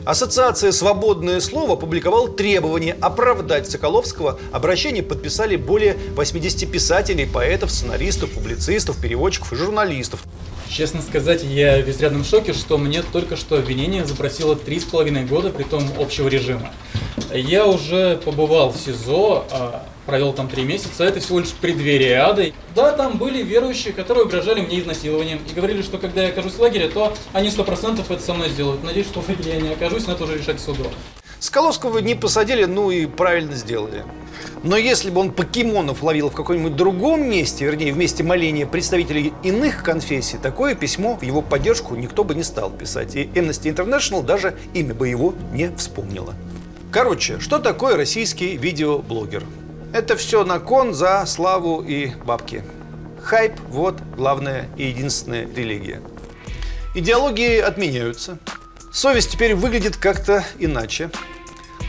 Ассоциация 0.03 0.73
«Свободное 0.73 1.39
слово» 1.39 1.75
опубликовала 1.75 2.27
требование 2.27 2.97
оправдать 2.99 3.71
Соколовского. 3.71 4.37
Обращение 4.51 5.01
подписали 5.01 5.55
более 5.55 5.95
80 6.15 6.69
писателей, 6.69 7.25
поэтов, 7.25 7.71
сценаристов, 7.71 8.31
публицистов, 8.31 9.01
переводчиков 9.01 9.53
и 9.53 9.55
журналистов. 9.55 10.25
Честно 10.67 11.01
сказать, 11.01 11.41
я 11.43 11.81
в 11.81 11.89
изрядном 11.89 12.25
шоке, 12.25 12.51
что 12.51 12.77
мне 12.77 13.01
только 13.01 13.37
что 13.37 13.55
обвинение 13.55 14.03
запросило 14.05 14.57
три 14.57 14.81
с 14.81 14.83
половиной 14.83 15.23
года, 15.23 15.51
при 15.51 15.63
том 15.63 15.87
общего 15.97 16.27
режима. 16.27 16.69
Я 17.33 17.65
уже 17.65 18.19
побывал 18.25 18.73
в 18.73 18.77
СИЗО, 18.77 19.45
а, 19.49 19.85
провел 20.05 20.33
там 20.33 20.47
три 20.47 20.63
месяца, 20.63 21.03
это 21.03 21.19
всего 21.19 21.39
лишь 21.39 21.51
преддверие 21.51 22.19
ада. 22.19 22.45
Да, 22.75 22.91
там 22.91 23.17
были 23.17 23.43
верующие, 23.43 23.93
которые 23.93 24.25
угрожали 24.25 24.61
мне 24.61 24.79
изнасилованием 24.79 25.39
и 25.49 25.53
говорили, 25.53 25.81
что 25.81 25.97
когда 25.97 26.23
я 26.23 26.29
окажусь 26.29 26.53
в 26.53 26.59
лагере, 26.59 26.89
то 26.89 27.13
они 27.33 27.49
сто 27.49 27.63
процентов 27.63 28.11
это 28.11 28.21
со 28.21 28.33
мной 28.33 28.49
сделают. 28.49 28.83
Надеюсь, 28.83 29.07
что 29.07 29.21
в 29.21 29.29
лагере 29.29 29.53
я 29.53 29.61
не 29.61 29.69
окажусь, 29.69 30.07
но 30.07 30.13
это 30.13 30.23
уже 30.23 30.37
решать 30.37 30.59
суду. 30.59 30.85
Скаловского 31.39 31.97
не 31.97 32.15
посадили, 32.15 32.63
ну 32.63 32.89
и 32.89 33.05
правильно 33.05 33.55
сделали. 33.55 34.05
Но 34.63 34.77
если 34.77 35.09
бы 35.09 35.19
он 35.19 35.31
покемонов 35.31 36.01
ловил 36.01 36.29
в 36.29 36.33
каком-нибудь 36.33 36.77
другом 36.77 37.29
месте, 37.29 37.65
вернее, 37.65 37.91
в 37.91 37.97
месте 37.97 38.23
моления 38.23 38.65
представителей 38.65 39.33
иных 39.43 39.83
конфессий, 39.83 40.37
такое 40.37 40.73
письмо 40.73 41.15
в 41.15 41.21
его 41.21 41.41
поддержку 41.41 41.95
никто 41.95 42.23
бы 42.23 42.33
не 42.33 42.43
стал 42.43 42.69
писать. 42.69 43.15
И 43.15 43.25
Amnesty 43.25 43.75
International 43.75 44.23
даже 44.23 44.55
имя 44.73 44.93
бы 44.93 45.09
его 45.09 45.33
не 45.51 45.69
вспомнила. 45.75 46.33
Короче, 46.91 47.39
что 47.39 47.59
такое 47.59 47.97
российский 47.97 48.55
видеоблогер? 48.55 49.43
Это 49.93 50.17
все 50.17 50.43
на 50.43 50.59
кон 50.59 50.95
за 50.95 51.23
славу 51.27 51.83
и 51.83 52.07
бабки. 52.25 52.63
Хайп– 53.21 53.53
вот 53.69 54.01
главная 54.17 54.67
и 54.75 54.87
единственная 54.87 55.47
религия. 55.55 56.01
Идеологии 56.95 57.59
отменяются. 57.59 58.39
Совесть 58.91 59.31
теперь 59.31 59.53
выглядит 59.53 59.95
как-то 59.95 60.43
иначе. 60.57 61.11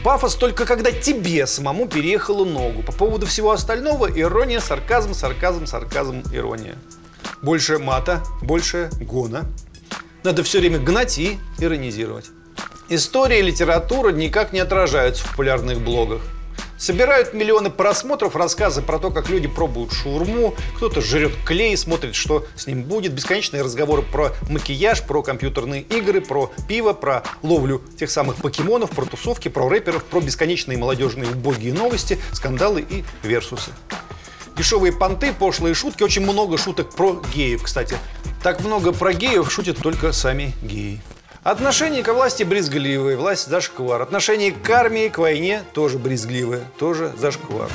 Пафос 0.05 0.35
только 0.35 0.67
когда 0.67 0.93
тебе 0.93 1.47
самому 1.47 1.89
переехала 1.89 2.45
ногу. 2.45 2.83
По 2.83 2.93
поводу 2.93 3.25
всего 3.25 3.53
остального 3.53 4.07
ирония, 4.07 4.61
сарказм, 4.61 5.15
сарказм, 5.15 5.65
сарказм, 5.65 6.23
ирония. 6.31 6.75
Больше 7.41 7.79
мата, 7.79 8.23
больше 8.43 8.91
гона. 9.01 9.47
Надо 10.25 10.43
все 10.43 10.61
время 10.61 10.79
гнать 10.79 11.19
и 11.19 11.39
иронизировать. 11.59 12.27
История 12.91 13.39
и 13.39 13.43
литература 13.43 14.11
никак 14.11 14.53
не 14.53 14.61
отражаются 14.61 15.25
в 15.25 15.31
популярных 15.31 15.81
блогах. 15.81 16.21
Собирают 16.76 17.35
миллионы 17.35 17.71
просмотров 17.71 18.37
рассказы 18.37 18.83
про 18.83 18.99
то, 18.99 19.11
как 19.11 19.28
люди 19.28 19.47
пробуют 19.49 19.93
шаурму, 19.93 20.54
кто-то 20.76 21.00
жрет 21.00 21.33
клей, 21.47 21.76
смотрит, 21.76 22.14
что 22.14 22.47
с 22.57 22.66
ним 22.66 22.83
будет. 22.83 23.12
Бесконечные 23.12 23.62
разговоры 23.62 24.02
про 24.02 24.33
макияж, 24.49 25.02
про 25.02 25.23
компьютерные 25.23 25.83
игры, 25.83 26.21
про 26.21 26.50
пиво, 26.69 26.93
про 26.93 27.23
ловлю 27.43 27.81
тех 27.99 28.11
самых 28.11 28.37
покемонов, 28.37 28.90
про 28.90 29.04
тусовки, 29.04 29.49
про 29.49 29.69
рэперов, 29.69 30.04
про 30.04 30.21
бесконечные 30.21 30.76
молодежные 30.76 31.31
убогие 31.31 31.73
новости, 31.73 32.19
скандалы 32.33 32.85
и 32.88 33.04
версусы. 33.23 33.71
Дешевые 34.57 34.93
понты, 34.93 35.33
пошлые 35.33 35.75
шутки, 35.75 36.02
очень 36.02 36.23
много 36.23 36.59
шуток 36.59 36.95
про 36.95 37.21
геев, 37.35 37.62
кстати. 37.62 37.97
Так 38.43 38.61
много 38.61 38.93
про 38.93 39.12
геев 39.12 39.50
шутят 39.50 39.78
только 39.78 40.12
сами 40.12 40.52
геи. 40.62 41.00
Отношение 41.45 42.03
к 42.03 42.11
власти 42.11 42.43
брезгливые, 42.43 43.19
власть 43.19 43.49
зашквар. 43.49 44.01
Отношение 44.01 44.51
к 44.51 44.71
армии, 44.71 45.11
к 45.11 45.19
войне 45.19 45.63
тоже 45.75 45.99
брезгливые, 45.99 46.65
тоже 46.79 47.13
зашквар. 47.19 47.69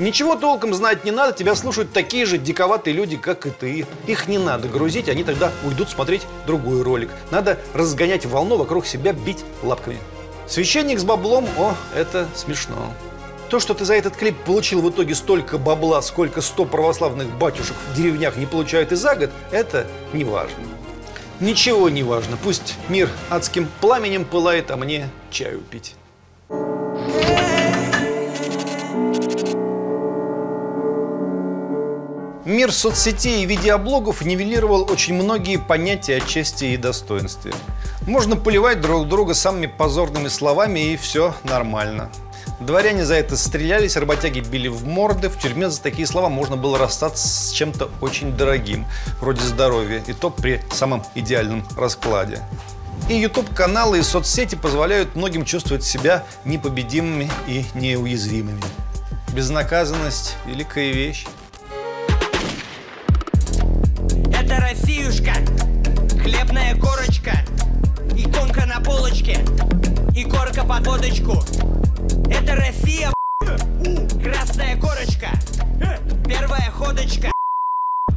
Ничего 0.00 0.34
толком 0.34 0.74
знать 0.74 1.04
не 1.04 1.12
надо, 1.12 1.32
тебя 1.32 1.54
слушают 1.54 1.92
такие 1.92 2.26
же 2.26 2.38
диковатые 2.38 2.94
люди, 2.94 3.16
как 3.16 3.46
и 3.46 3.50
ты. 3.50 3.86
Их 4.08 4.26
не 4.26 4.38
надо 4.38 4.66
грузить, 4.66 5.08
они 5.08 5.22
тогда 5.22 5.52
уйдут 5.64 5.90
смотреть 5.90 6.26
другой 6.44 6.82
ролик. 6.82 7.10
Надо 7.30 7.60
разгонять 7.72 8.26
волну 8.26 8.56
вокруг 8.56 8.84
себя, 8.84 9.12
бить 9.12 9.44
лапками. 9.62 9.98
Священник 10.48 10.98
с 10.98 11.04
баблом, 11.04 11.46
о, 11.56 11.76
это 11.94 12.26
смешно. 12.34 12.92
То, 13.48 13.60
что 13.60 13.74
ты 13.74 13.84
за 13.84 13.94
этот 13.94 14.16
клип 14.16 14.36
получил 14.44 14.82
в 14.82 14.90
итоге 14.90 15.14
столько 15.14 15.56
бабла, 15.56 16.02
сколько 16.02 16.40
100 16.40 16.64
православных 16.64 17.28
батюшек 17.38 17.76
в 17.92 17.96
деревнях 17.96 18.36
не 18.36 18.46
получают 18.46 18.90
и 18.90 18.96
за 18.96 19.14
год, 19.14 19.30
это 19.52 19.86
не 20.12 20.24
важно. 20.24 20.77
Ничего 21.40 21.88
не 21.88 22.02
важно, 22.02 22.36
пусть 22.36 22.74
мир 22.88 23.08
адским 23.30 23.68
пламенем 23.80 24.24
пылает, 24.24 24.72
а 24.72 24.76
мне 24.76 25.08
чаю 25.30 25.60
пить. 25.60 25.94
Мир 32.44 32.72
соцсетей 32.72 33.42
и 33.42 33.46
видеоблогов 33.46 34.24
нивелировал 34.24 34.90
очень 34.90 35.14
многие 35.14 35.58
понятия 35.58 36.16
о 36.16 36.20
чести 36.20 36.64
и 36.64 36.76
достоинстве. 36.76 37.52
Можно 38.06 38.36
поливать 38.36 38.80
друг 38.80 39.06
друга 39.06 39.34
самыми 39.34 39.66
позорными 39.66 40.28
словами, 40.28 40.92
и 40.92 40.96
все 40.96 41.34
нормально. 41.44 42.10
Дворяне 42.60 43.04
за 43.04 43.14
это 43.14 43.36
стрелялись, 43.36 43.96
работяги 43.96 44.40
били 44.40 44.68
в 44.68 44.84
морды. 44.84 45.28
В 45.28 45.38
тюрьме 45.38 45.70
за 45.70 45.80
такие 45.80 46.06
слова 46.06 46.28
можно 46.28 46.56
было 46.56 46.76
расстаться 46.78 47.26
с 47.28 47.52
чем-то 47.52 47.88
очень 48.00 48.36
дорогим, 48.36 48.86
вроде 49.20 49.42
здоровья, 49.42 50.02
и 50.06 50.12
то 50.12 50.30
при 50.30 50.60
самом 50.72 51.04
идеальном 51.14 51.66
раскладе. 51.76 52.40
И 53.08 53.14
YouTube-каналы 53.14 54.00
и 54.00 54.02
соцсети 54.02 54.54
позволяют 54.54 55.14
многим 55.14 55.44
чувствовать 55.44 55.84
себя 55.84 56.24
непобедимыми 56.44 57.30
и 57.46 57.64
неуязвимыми. 57.74 58.62
Безнаказанность– 59.32 60.36
великая 60.46 60.92
вещь. 60.92 61.26
Это 64.34 64.56
Россиюшка, 64.56 65.34
хлебная 66.22 66.76
корочка, 66.76 67.32
иконка 68.16 68.66
на 68.66 68.80
полочке, 68.80 69.44
и 70.14 70.24
корка 70.24 70.64
под 70.64 70.86
водочку. 70.86 71.44
Это 72.30 72.56
Россия, 72.56 73.12
красная 74.22 74.80
корочка, 74.80 75.30
первая 76.26 76.70
ходочка. 76.70 77.32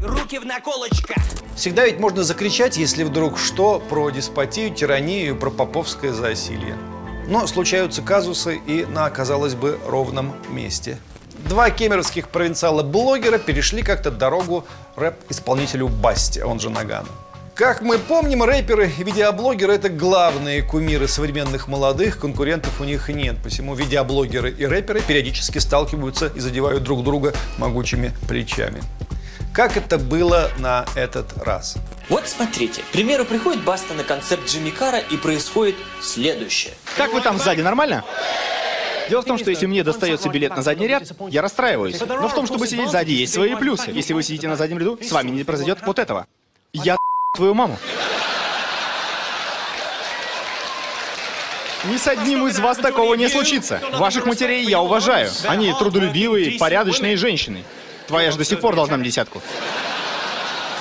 руки 0.02 0.40
в 0.40 0.46
наколочках. 0.46 1.18
Всегда 1.56 1.86
ведь 1.86 2.00
можно 2.00 2.24
закричать, 2.24 2.78
если 2.78 3.04
вдруг 3.04 3.38
что, 3.38 3.80
про 3.80 4.10
деспотию, 4.10 4.74
тиранию, 4.74 5.36
про 5.36 5.50
поповское 5.50 6.12
засилье. 6.14 6.76
Но 7.28 7.46
случаются 7.48 8.02
казусы 8.02 8.58
и 8.58 8.86
на, 8.86 9.10
казалось 9.10 9.56
бы, 9.56 9.80
ровном 9.88 10.34
месте. 10.50 10.98
Два 11.48 11.70
кемеровских 11.70 12.30
провинциала-блогера 12.30 13.38
перешли 13.38 13.84
как-то 13.84 14.12
дорогу 14.12 14.66
рэп-исполнителю 14.96 15.88
Басти, 15.88 16.40
он 16.40 16.60
же 16.60 16.70
Нагану. 16.70 17.10
Как 17.62 17.82
мы 17.82 18.00
помним, 18.00 18.42
рэперы 18.42 18.90
и 18.98 19.04
видеоблогеры– 19.04 19.74
это 19.76 19.88
главные 19.88 20.64
кумиры 20.64 21.08
современных 21.08 21.68
молодых, 21.68 22.18
конкурентов 22.18 22.82
у 22.82 22.86
них 22.86 23.08
нет. 23.10 23.36
Посему 23.44 23.76
видеоблогеры 23.76 24.50
и 24.50 24.66
рэперы 24.66 25.00
периодически 25.00 25.60
сталкиваются 25.60 26.32
и 26.34 26.40
задевают 26.40 26.82
друг 26.82 27.04
друга 27.04 27.36
могучими 27.60 28.14
плечами. 28.28 28.82
Как 29.54 29.78
это 29.78 30.00
было 30.00 30.50
на 30.58 30.88
этот 30.96 31.38
раз? 31.38 31.76
Вот 32.10 32.28
смотрите, 32.28 32.82
к 32.82 32.86
примеру, 32.86 33.26
приходит 33.26 33.64
Баста 33.64 33.94
на 33.94 34.04
концерт 34.04 34.42
Джимми 34.48 34.72
Кара 34.72 34.98
и 34.98 35.16
происходит 35.16 35.76
следующее. 36.02 36.74
Как 36.98 37.14
вы 37.14 37.22
там 37.22 37.38
сзади, 37.38 37.62
нормально? 37.62 38.04
Дело 39.08 39.22
в 39.22 39.26
том, 39.26 39.38
что 39.38 39.52
если 39.52 39.68
мне 39.68 39.84
достается 39.84 40.30
билет 40.30 40.56
на 40.56 40.64
задний 40.64 40.88
ряд, 40.88 41.04
я 41.30 41.44
расстраиваюсь. 41.44 42.00
Но 42.00 42.28
в 42.28 42.34
том, 42.34 42.48
чтобы 42.48 42.66
сидеть 42.66 42.90
сзади, 42.90 43.12
есть 43.12 43.36
свои 43.36 43.54
плюсы. 43.54 43.92
Если 43.92 44.14
вы 44.14 44.24
сидите 44.24 44.48
на 44.48 44.56
заднем 44.56 44.80
ряду, 44.80 44.98
с 45.00 45.12
вами 45.12 45.30
не 45.30 45.44
произойдет 45.44 45.78
вот 45.86 46.00
этого. 46.00 46.26
Я 46.74 46.98
твою 47.34 47.54
маму. 47.54 47.80
Ни 51.86 51.96
с 51.96 52.06
одним 52.06 52.46
из 52.46 52.60
вас 52.60 52.78
такого 52.78 53.14
не 53.14 53.30
случится. 53.30 53.80
Ваших 53.94 54.26
матерей 54.26 54.66
я 54.66 54.82
уважаю. 54.82 55.32
Они 55.48 55.74
трудолюбивые, 55.74 56.60
порядочные 56.60 57.16
женщины. 57.16 57.64
Твоя 58.08 58.32
же 58.32 58.38
до 58.38 58.44
сих 58.44 58.60
пор 58.60 58.76
должна 58.76 58.98
мне 58.98 59.06
десятку. 59.06 59.42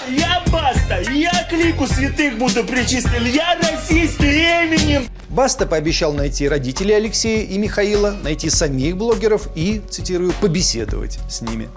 Я 0.09 0.43
Баста, 0.49 1.01
я 1.13 1.47
к 1.49 1.53
лику 1.53 1.87
святых 1.87 2.37
буду 2.37 2.65
причислен, 2.65 3.25
я 3.27 3.57
российский 3.63 4.65
именем. 4.65 5.07
Баста 5.29 5.67
пообещал 5.67 6.13
найти 6.13 6.49
родителей 6.49 6.95
Алексея 6.95 7.45
и 7.45 7.57
Михаила, 7.59 8.11
найти 8.25 8.51
самих 8.51 8.97
блогеров 8.97 9.47
и, 9.55 9.81
цитирую, 9.89 10.33
побеседовать 10.33 11.21
с 11.31 11.43
ними. 11.43 11.69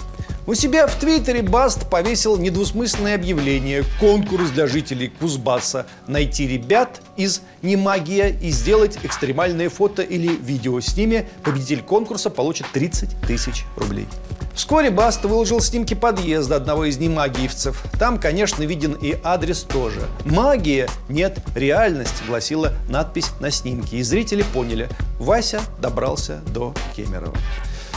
У 0.46 0.56
себя 0.56 0.88
в 0.88 0.96
Твиттере 0.96 1.42
Баст 1.42 1.90
повесил 1.90 2.38
недвусмысленное 2.38 3.16
объявление 3.16 3.86
«Конкурс 4.02 4.50
для 4.50 4.68
жителей 4.68 5.08
Кузбасса. 5.08 5.86
Найти 6.06 6.46
ребят 6.46 7.00
из 7.16 7.42
«Немагия» 7.62 8.28
и 8.28 8.50
сделать 8.50 9.00
экстремальное 9.04 9.70
фото 9.70 10.02
или 10.02 10.28
видео 10.28 10.82
с 10.82 10.98
ними. 10.98 11.30
Победитель 11.46 11.82
конкурса 11.82 12.30
получит 12.30 12.68
30 12.74 13.22
тысяч 13.26 13.64
рублей». 13.78 14.06
Вскоре 14.54 14.92
Баст 14.92 15.24
выложил 15.24 15.62
снимки 15.62 15.94
подъезда 15.94 16.58
одного 16.58 16.86
из 16.86 16.98
немагиевцев. 16.98 17.82
Там, 17.98 18.20
конечно, 18.20 18.64
виден 18.64 18.92
и 18.92 19.16
адрес 19.24 19.64
тоже. 19.64 20.02
«Магия 20.26 20.90
нет, 21.08 21.40
реальность», 21.56 22.22
гласила 22.28 22.74
надпись 22.90 23.32
на 23.40 23.50
снимке. 23.50 23.98
И 23.98 24.04
зрители 24.04 24.44
поняли– 24.54 24.90
Вася 25.20 25.62
добрался 25.80 26.42
до 26.54 26.74
Кемерово. 26.96 27.34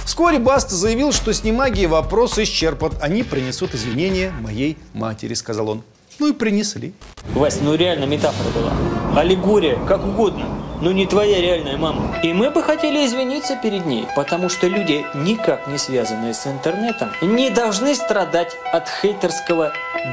Вскоре 0.06 0.38
Баста 0.38 0.76
заявил, 0.76 1.12
что 1.12 1.32
с 1.32 1.42
немагией 1.42 1.88
вопрос 1.88 2.38
исчерпан. 2.38 2.92
Они 3.02 3.24
принесут 3.24 3.74
извинения 3.74 4.30
моей 4.40 4.78
матери, 4.94 5.34
сказал 5.34 5.68
он. 5.68 5.82
Ну 6.20 6.28
и 6.28 6.32
принесли. 6.32 6.94
Вась, 7.34 7.58
ну 7.60 7.74
реально 7.74 8.04
метафора 8.04 8.48
была. 8.50 9.20
Аллегория, 9.20 9.76
как 9.86 10.04
угодно. 10.04 10.46
Но 10.80 10.92
не 10.92 11.06
твоя 11.06 11.40
реальная 11.40 11.76
мама. 11.76 12.20
И 12.22 12.32
мы 12.32 12.50
бы 12.50 12.62
хотели 12.62 13.04
извиниться 13.04 13.56
перед 13.56 13.84
ней, 13.84 14.06
потому 14.14 14.48
что 14.48 14.68
люди, 14.68 15.04
никак 15.14 15.66
не 15.66 15.76
связанные 15.76 16.34
с 16.34 16.46
интернетом, 16.46 17.08
не 17.20 17.50
должны 17.50 17.94
страдать 17.96 18.56
от 18.72 18.88
хейтерского 18.88 19.72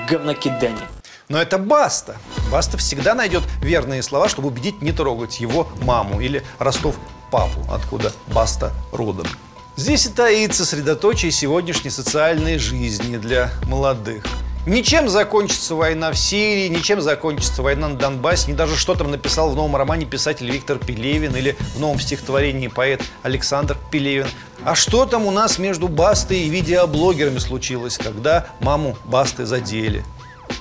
говнокидания. 0.10 0.88
Но 1.30 1.40
это 1.40 1.60
Баста. 1.60 2.16
Баста 2.52 2.78
всегда 2.78 3.14
найдет 3.14 3.44
верные 3.62 4.02
слова, 4.02 4.28
чтобы 4.28 4.48
убедить 4.48 4.82
не 4.82 4.92
трогать 4.92 5.40
его 5.40 5.68
маму 5.84 6.20
или 6.20 6.44
Ростов 6.58 6.96
папу, 7.30 7.60
откуда 7.72 8.12
Баста 8.34 8.72
родом. 8.92 9.28
Здесь 9.76 10.06
и 10.06 10.10
таится 10.10 10.66
средоточие 10.66 11.32
сегодняшней 11.32 11.90
социальной 11.90 12.60
жизни 12.60 13.18
для 13.18 13.50
молодых. 13.66 14.24
Ничем 14.68 15.10
закончится 15.10 15.74
война 15.74 16.12
в 16.12 16.16
Сирии, 16.16 16.68
ничем 16.68 17.02
закончится 17.02 17.64
война 17.64 17.90
на 17.90 17.96
Донбассе, 17.96 18.52
не 18.52 18.54
даже 18.56 18.78
что 18.78 18.94
там 18.94 19.10
написал 19.10 19.50
в 19.50 19.56
новом 19.56 19.76
романе 19.76 20.06
писатель 20.06 20.50
Виктор 20.50 20.78
Пелевин 20.78 21.36
или 21.36 21.58
в 21.76 21.80
новом 21.80 22.00
стихотворении 22.00 22.68
поэт 22.68 23.02
Александр 23.24 23.76
Пелевин. 23.90 24.28
А 24.64 24.76
что 24.76 25.08
там 25.08 25.26
у 25.26 25.32
нас 25.32 25.58
между 25.58 25.88
Бастой 25.88 26.42
и 26.42 26.50
видеоблогерами 26.50 27.40
случилось, 27.40 27.98
когда 27.98 28.46
маму 28.60 28.96
Басты 29.06 29.48
задели? 29.48 30.06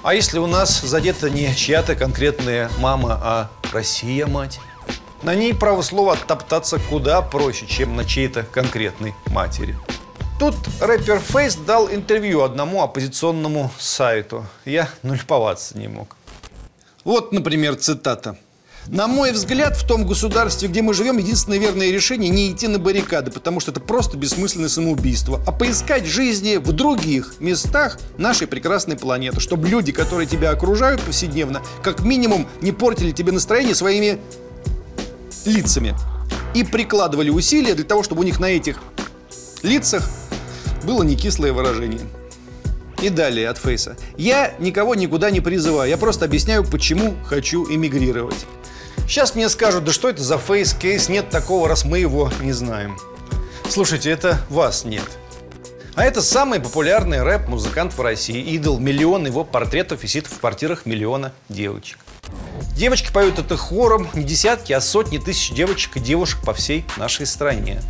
А 0.03 0.14
если 0.14 0.38
у 0.38 0.46
нас 0.46 0.81
задета 0.81 1.29
не 1.29 1.55
чья-то 1.55 1.96
конкретная 1.96 2.70
мама, 2.79 3.20
а 3.22 3.51
Россия-мать? 3.72 4.59
На 5.22 5.37
ней 5.37 5.54
право 5.54 5.82
слова 5.82 6.16
топтаться 6.16 6.80
куда 6.90 7.22
проще, 7.22 7.66
чем 7.66 7.94
на 7.94 8.04
чьей-то 8.04 8.42
конкретной 8.42 9.14
матери. 9.26 9.76
Тут 10.40 10.56
рэпер 10.80 11.20
Фейс 11.20 11.54
дал 11.54 11.88
интервью 11.88 12.42
одному 12.42 12.82
оппозиционному 12.82 13.70
сайту. 13.78 14.44
Я 14.64 14.88
нульповаться 15.04 15.78
не 15.78 15.87
мог. 15.87 16.16
Вот, 17.04 17.32
например, 17.32 17.76
цитата. 17.76 18.37
На 18.88 19.06
мой 19.06 19.30
взгляд, 19.30 19.76
в 19.76 19.87
том 19.87 20.04
государстве, 20.04 20.66
где 20.66 20.82
мы 20.82 20.92
живем, 20.92 21.18
единственное 21.18 21.58
верное 21.58 21.92
решение 21.92 22.28
не 22.28 22.50
идти 22.50 22.66
на 22.66 22.80
баррикады, 22.80 23.30
потому 23.30 23.61
что 23.61 23.70
это 23.70 23.78
просто 23.78 24.16
бессмысленное 24.16 24.68
самоубийство, 24.68 25.40
а 25.46 25.52
поискать 25.52 26.04
жизни 26.04 26.56
в 26.56 26.72
других 26.72 27.35
местах 27.38 28.00
нашей 28.18 28.48
прекрасной 28.48 28.96
планеты, 28.96 29.38
чтобы 29.38 29.68
люди, 29.68 29.92
которые 29.92 30.26
тебя 30.26 30.50
окружают 30.50 31.00
повседневно, 31.00 31.62
как 31.80 32.00
минимум 32.00 32.48
не 32.61 32.72
портили 32.72 33.12
тебе 33.12 33.30
настроение 33.30 33.76
своими 33.76 34.18
лицами 35.44 35.94
и 36.55 36.64
прикладывали 36.64 37.31
усилия 37.31 37.74
для 37.74 37.85
того, 37.85 38.02
чтобы 38.02 38.20
у 38.20 38.24
них 38.24 38.40
на 38.40 38.46
этих 38.46 38.78
лицах 39.62 40.09
было 40.85 41.02
не 41.02 41.16
кислое 41.16 41.52
выражение. 41.52 42.07
И 43.00 43.09
далее 43.09 43.48
от 43.48 43.59
Фейса. 43.59 43.96
Я 44.16 44.55
никого 44.59 44.94
никуда 44.94 45.31
не 45.31 45.40
призываю, 45.40 45.90
я 45.90 45.98
просто 45.98 46.24
объясняю, 46.24 46.64
почему 46.64 47.14
хочу 47.24 47.66
эмигрировать. 47.68 48.46
Сейчас 49.09 49.35
мне 49.35 49.48
скажут, 49.48 49.85
да 49.85 49.92
что 49.92 50.09
это 50.09 50.22
за 50.22 50.38
фейс-шмейс, 50.38 51.09
нет 51.09 51.28
такого, 51.28 51.68
раз 51.68 51.85
мы 51.85 51.98
его 51.98 52.31
не 52.40 52.52
знаем. 52.52 52.96
Слушайте, 53.68 54.11
это 54.11 54.38
вас 54.48 54.85
нет. 54.85 55.05
А 55.94 56.05
это 56.05 56.22
самый 56.22 56.61
популярный 56.61 57.22
рэп-музыкант 57.22 57.92
в 57.92 58.00
России, 58.00 58.40
идол, 58.55 58.78
миллион 58.78 59.26
его 59.26 59.44
портретов 59.44 60.02
висит 60.02 60.26
в 60.26 60.38
квартирах 60.38 60.87
миллиона 60.87 61.33
девочек. 61.48 61.98
Девочки 62.77 63.12
поют 63.12 63.38
это 63.38 63.57
хором, 63.57 64.09
не 64.14 64.25
десятки, 64.25 64.72
а 64.72 64.81
сотни 64.81 65.18
тысяч 65.18 65.51
девочек 65.51 65.96
и 65.96 66.01
девушек 66.01 66.40
по 66.44 66.53
всей 66.55 66.85
нашей 66.96 67.27
стране. 67.27 67.81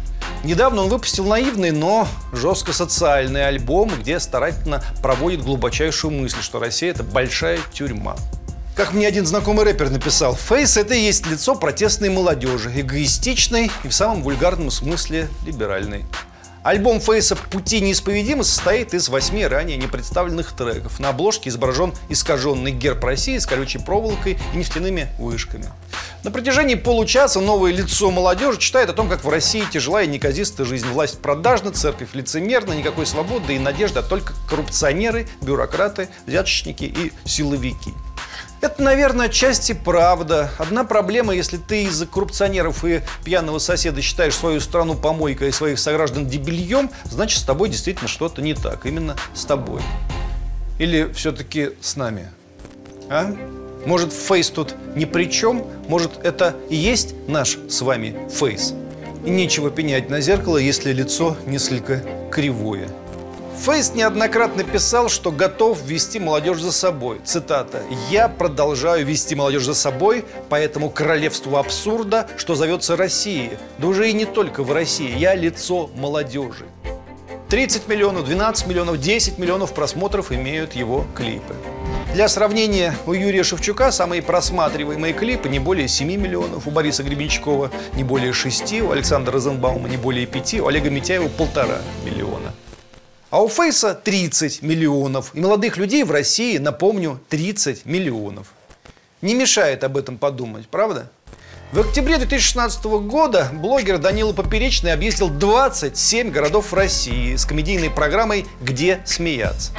Недавно 0.45 0.83
он 0.83 0.89
выпустил 0.89 1.25
наивный, 1.25 1.71
но 1.71 2.09
жестко 2.33 2.73
социальный 2.73 3.47
альбом, 3.47 3.91
где 4.01 4.19
старательно 4.19 4.83
проводит 5.01 5.45
глубочайшую 5.45 6.13
мысль, 6.13 6.43
что 6.43 6.59
Россия– 6.59 6.91
это 6.93 7.05
большая 7.05 7.61
тюрьма. 7.73 8.17
Как 8.75 8.93
мне 8.93 9.07
один 9.07 9.27
знакомый 9.27 9.65
рэпер 9.65 9.91
написал, 9.91 10.35
Фейс– 10.35 10.77
это 10.79 10.95
и 10.95 11.01
есть 11.01 11.27
лицо 11.27 11.55
протестной 11.55 12.09
молодежи, 12.09 12.73
эгоистичной 12.75 13.71
и 13.85 13.89
в 13.89 13.93
самом 13.93 14.23
вульгарном 14.23 14.71
смысле 14.71 15.29
либеральной. 15.47 16.07
Альбом 16.62 17.01
Фейса 17.01 17.35
«Пути 17.35 17.81
неисповедимы» 17.81 18.44
состоит 18.44 18.94
из 18.94 19.09
восьми 19.09 19.44
ранее 19.44 19.77
непредставленных 19.77 20.53
треков. 20.53 21.01
На 21.01 21.09
обложке 21.09 21.51
изображен 21.51 21.92
искаженный 22.09 22.70
герб 22.70 23.03
России 23.03 23.37
с 23.38 23.46
колючей 23.46 23.79
проволокой 23.79 24.38
и 24.55 24.57
нефтяными 24.57 25.09
вышками. 25.18 25.66
На 26.22 26.31
протяжении 26.31 26.77
получаса 26.77 27.40
новое 27.40 27.72
лицо 27.72 28.12
молодежи 28.12 28.61
читает 28.61 28.90
о 28.90 28.92
том, 28.92 29.09
как 29.09 29.25
в 29.25 29.29
России 29.29 29.64
тяжелая 29.72 30.05
и 30.05 30.09
неказистая 30.09 30.64
жизнь. 30.64 30.87
Власть 30.87 31.20
продажна, 31.20 31.72
церковь 31.72 32.11
лицемерна, 32.12 32.75
никакой 32.75 33.07
свободы 33.07 33.57
и 33.57 33.59
надежды, 33.59 33.98
а 33.98 34.03
только 34.05 34.33
коррупционеры, 34.48 35.27
бюрократы, 35.40 36.11
взяточники 36.27 36.85
и 36.85 37.12
силовики. 37.25 37.92
Это, 38.62 38.81
наверное, 38.81 39.27
отчасти 39.27 39.72
правда. 39.72 40.53
Одна 40.57 40.85
проблема, 40.85 41.35
если 41.35 41.57
ты 41.57 41.83
из-за 41.83 42.07
коррупционеров 42.07 42.85
и 42.85 43.03
пьяного 43.25 43.59
соседа 43.59 44.01
считаешь 44.01 44.37
свою 44.37 44.61
страну 44.61 44.94
помойкой 44.94 45.48
и 45.48 45.53
своих 45.53 45.81
сограждан 45.81 46.29
дебильем, 46.29 46.88
значит, 47.05 47.40
с 47.40 47.42
тобой 47.42 47.70
действительно 47.70 48.07
что-то 48.07 48.40
не 48.40 48.55
так. 48.55 48.87
Именно 48.87 49.16
с 49.35 49.44
тобой. 49.46 49.83
Или 50.79 51.12
все-таки 51.12 51.70
с 51.81 51.96
нами. 51.96 52.31
А? 53.11 53.35
Может, 53.85 54.12
фейс 54.12 54.48
тут 54.48 54.77
ни 54.94 55.07
при 55.07 55.25
чем? 55.25 55.66
Может, 55.88 56.25
это 56.25 56.55
и 56.70 56.77
есть 56.77 57.16
наш 57.27 57.59
с 57.68 57.81
вами 57.81 58.16
фейс? 58.31 58.75
И 59.25 59.31
нечего 59.31 59.72
пенять 59.72 60.09
на 60.09 60.20
зеркало, 60.20 60.57
если 60.57 60.92
лицо 60.92 61.37
несколько 61.46 62.01
кривое. 62.31 62.88
Фейс 63.61 63.95
неоднократно 63.95 64.65
писал, 64.65 65.09
что 65.09 65.31
готов 65.31 65.83
вести 65.83 66.19
молодежь 66.19 66.61
за 66.61 66.73
собой. 66.73 67.21
Цитата. 67.25 67.83
«Я 68.11 68.29
продолжаю 68.29 69.07
вести 69.07 69.35
молодежь 69.35 69.65
за 69.65 69.75
собой 69.75 70.25
по 70.49 70.57
этому 70.57 70.91
королевству 70.91 71.57
абсурда, 71.57 72.27
что 72.37 72.55
зовется 72.55 72.97
Россией. 72.97 73.59
Да 73.79 73.87
уже 73.87 74.11
и 74.11 74.12
не 74.12 74.25
только 74.25 74.65
в 74.65 74.73
России. 74.73 75.17
Я 75.17 75.35
лицо 75.35 75.91
молодежи». 75.95 76.67
30 77.51 77.87
миллионов, 77.87 78.25
12 78.25 78.67
миллионов, 78.67 78.99
10 78.99 79.37
миллионов 79.37 79.75
просмотров 79.75 80.33
имеют 80.33 80.73
его 80.73 81.05
клипы. 81.15 81.55
Для 82.15 82.27
сравнения, 82.29 82.97
у 83.07 83.12
Юрия 83.12 83.43
Шевчука 83.43 83.93
самые 83.93 84.23
просматриваемые 84.23 85.12
клипы 85.12 85.51
не 85.51 85.59
более 85.59 85.87
7 85.87 86.09
миллионов, 86.09 86.67
у 86.67 86.71
Бориса 86.71 87.03
Гребенщикова 87.03 87.71
не 87.95 88.05
более 88.05 88.33
6, 88.33 88.81
у 88.81 88.91
Александра 88.93 89.35
Розенбаума 89.35 89.87
не 89.88 89.99
более 89.99 90.27
5, 90.27 90.61
у 90.61 90.67
Олега 90.67 90.88
Митяева 90.88 91.29
полтора 91.29 91.79
миллиона. 92.07 92.32
А 93.33 93.40
у 93.40 93.49
Фейса 93.49 93.95
30 93.95 94.61
миллионов. 94.61 95.31
И 95.33 95.40
молодых 95.40 95.79
людей 95.79 96.05
в 96.05 96.11
России, 96.11 96.59
напомню, 96.59 97.18
30 97.31 97.87
миллионов. 97.87 98.49
Не 99.23 99.33
мешает 99.33 99.85
об 99.85 99.97
этом 99.97 100.18
подумать, 100.18 100.68
правда? 100.68 101.11
В 101.73 101.81
октябре 101.81 102.18
2016 102.18 102.85
года 102.85 103.49
блогер 103.51 103.97
Данила 103.97 104.35
Поперечный 104.35 104.92
объездил 104.92 105.31
27 105.31 106.31
городов 106.31 106.75
России 106.75 107.35
с 107.35 107.47
комедийной 107.47 107.88
программой 107.88 108.45
«Где 108.61 109.01
смеяться». 109.07 109.73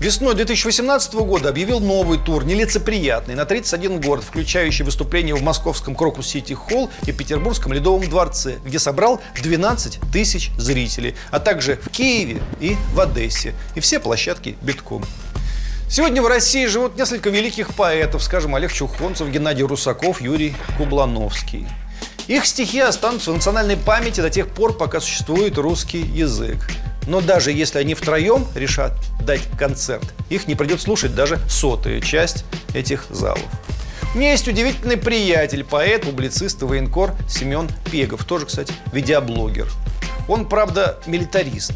Весной 0.00 0.34
2018 0.34 1.12
года 1.12 1.50
объявил 1.50 1.78
новый 1.78 2.18
тур, 2.18 2.42
нелицеприятный, 2.42 3.34
на 3.34 3.44
31 3.44 4.00
город, 4.00 4.24
включающий 4.24 4.82
выступления 4.82 5.34
в 5.34 5.42
московском 5.42 5.94
Крокус 5.94 6.26
Сити 6.26 6.54
Холл 6.54 6.88
и 7.06 7.12
петербургском 7.12 7.74
Ледовом 7.74 8.08
дворце, 8.08 8.60
где 8.64 8.78
собрал 8.78 9.20
12 9.42 10.00
тысяч 10.10 10.52
зрителей, 10.56 11.16
а 11.30 11.38
также 11.38 11.76
в 11.76 11.90
Киеве 11.90 12.40
и 12.60 12.78
в 12.94 13.00
Одессе. 13.00 13.54
И 13.74 13.80
все 13.80 14.00
площадки 14.00 14.56
битком. 14.62 15.04
Сегодня 15.90 16.22
в 16.22 16.26
России 16.28 16.64
живут 16.64 16.96
несколько 16.96 17.28
великих 17.28 17.74
поэтов, 17.74 18.22
скажем, 18.22 18.54
Олег 18.54 18.72
Чухонцев, 18.72 19.28
Геннадий 19.28 19.64
Русаков, 19.64 20.22
Юрий 20.22 20.56
Кублановский. 20.78 21.66
Их 22.26 22.46
стихи 22.46 22.80
останутся 22.80 23.32
в 23.32 23.34
национальной 23.34 23.76
памяти 23.76 24.22
до 24.22 24.30
тех 24.30 24.48
пор, 24.48 24.78
пока 24.78 24.98
существует 25.00 25.58
русский 25.58 26.00
язык. 26.00 26.56
Но 27.06 27.20
даже 27.20 27.52
если 27.52 27.78
они 27.78 27.94
втроем 27.94 28.46
решат 28.54 28.92
дать 29.24 29.42
концерт, 29.58 30.04
их 30.28 30.46
не 30.46 30.54
придет 30.54 30.80
слушать 30.80 31.14
даже 31.14 31.38
сотая 31.48 32.00
часть 32.00 32.44
этих 32.74 33.06
залов. 33.10 33.42
У 34.14 34.18
меня 34.18 34.32
есть 34.32 34.48
удивительный 34.48 34.96
приятель, 34.96 35.62
поэт, 35.62 36.02
публицист 36.02 36.62
и 36.62 36.64
военкор 36.64 37.14
Семен 37.28 37.68
Пегов, 37.90 38.24
тоже, 38.24 38.46
кстати, 38.46 38.74
видеоблогер. 38.92 39.68
Он, 40.28 40.48
правда, 40.48 40.98
милитарист. 41.06 41.74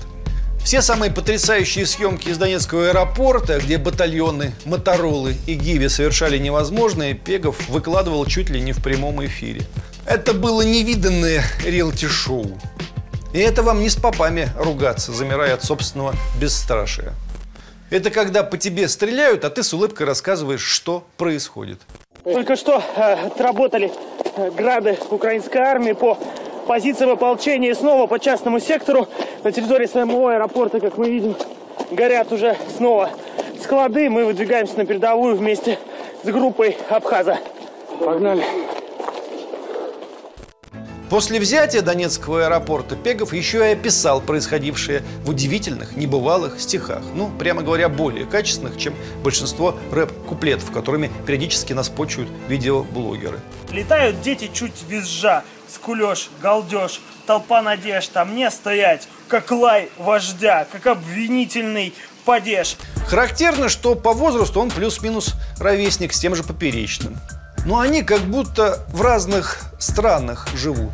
Все 0.64 0.80
самые 0.80 1.12
потрясающие 1.12 1.84
съемки 1.84 2.30
из 2.30 2.38
Донецкого 2.38 2.88
аэропорта, 2.88 3.60
где 3.60 3.76
батальоны 3.76 4.54
Моторолы 4.64 5.36
и 5.46 5.54
Гиви 5.54 5.88
совершали 5.88 6.38
невозможное, 6.38 7.14
Пегов 7.14 7.68
выкладывал 7.68 8.24
чуть 8.26 8.48
ли 8.48 8.60
не 8.60 8.72
в 8.72 8.82
прямом 8.82 9.24
эфире. 9.26 9.62
Это 10.06 10.32
было 10.32 10.62
невиданное 10.62 11.44
реалити-шоу. 11.64 12.58
И 13.34 13.40
это 13.40 13.64
вам 13.64 13.80
не 13.80 13.88
с 13.88 13.96
попами 13.96 14.48
ругаться, 14.56 15.10
замирая 15.10 15.54
от 15.54 15.64
собственного 15.64 16.14
бесстрашия. 16.40 17.14
Это 17.90 18.10
когда 18.10 18.44
по 18.44 18.56
тебе 18.56 18.86
стреляют, 18.86 19.44
а 19.44 19.50
ты 19.50 19.64
с 19.64 19.74
улыбкой 19.74 20.06
рассказываешь, 20.06 20.62
что 20.62 21.02
происходит. 21.16 21.80
Только 22.22 22.54
что 22.54 22.80
э, 22.94 23.14
отработали 23.26 23.90
э, 24.36 24.52
грады 24.52 24.96
украинской 25.10 25.58
армии 25.58 25.94
по 25.94 26.16
позициям 26.68 27.10
ополчения 27.10 27.72
и 27.72 27.74
снова 27.74 28.06
по 28.06 28.20
частному 28.20 28.60
сектору 28.60 29.08
на 29.42 29.50
территории 29.50 29.86
самого 29.86 30.32
аэропорта, 30.32 30.78
как 30.78 30.96
мы 30.96 31.10
видим, 31.10 31.34
горят 31.90 32.30
уже 32.30 32.56
снова 32.76 33.10
склады. 33.60 34.10
Мы 34.10 34.26
выдвигаемся 34.26 34.76
на 34.76 34.86
передовую 34.86 35.36
вместе 35.36 35.80
с 36.22 36.28
группой 36.28 36.76
Абхаза. 36.88 37.40
Погнали. 37.98 38.44
После 41.10 41.38
взятия 41.38 41.82
Донецкого 41.82 42.46
аэропорта 42.46 42.96
Пегов 42.96 43.32
еще 43.32 43.58
и 43.58 43.72
описал 43.72 44.20
происходившее 44.20 45.02
в 45.24 45.30
удивительных, 45.30 45.96
небывалых 45.96 46.58
стихах. 46.58 47.02
Ну, 47.14 47.30
прямо 47.38 47.62
говоря, 47.62 47.88
более 47.88 48.24
качественных, 48.24 48.78
чем 48.78 48.94
большинство 49.22 49.76
рэп-куплетов, 49.92 50.70
которыми 50.70 51.10
периодически 51.26 51.72
нас 51.72 51.88
почуют 51.88 52.30
видеоблогеры. 52.48 53.40
Летают 53.70 54.22
дети 54.22 54.50
чуть 54.52 54.82
визжа, 54.88 55.44
скулеж, 55.68 56.30
галдеж, 56.40 57.00
толпа 57.26 57.60
надежд, 57.62 58.10
а 58.16 58.24
мне 58.24 58.50
стоять, 58.50 59.06
как 59.28 59.50
лай 59.50 59.90
вождя, 59.98 60.66
как 60.72 60.86
обвинительный 60.86 61.94
падеж. 62.24 62.76
Характерно, 63.06 63.68
что 63.68 63.94
по 63.94 64.14
возрасту 64.14 64.60
он 64.60 64.70
плюс-минус 64.70 65.34
ровесник 65.58 66.14
с 66.14 66.18
тем 66.18 66.34
же 66.34 66.42
поперечным. 66.42 67.18
Но 67.64 67.78
они 67.78 68.02
как 68.02 68.20
будто 68.20 68.84
в 68.88 69.00
разных 69.00 69.60
странах 69.78 70.48
живут. 70.54 70.92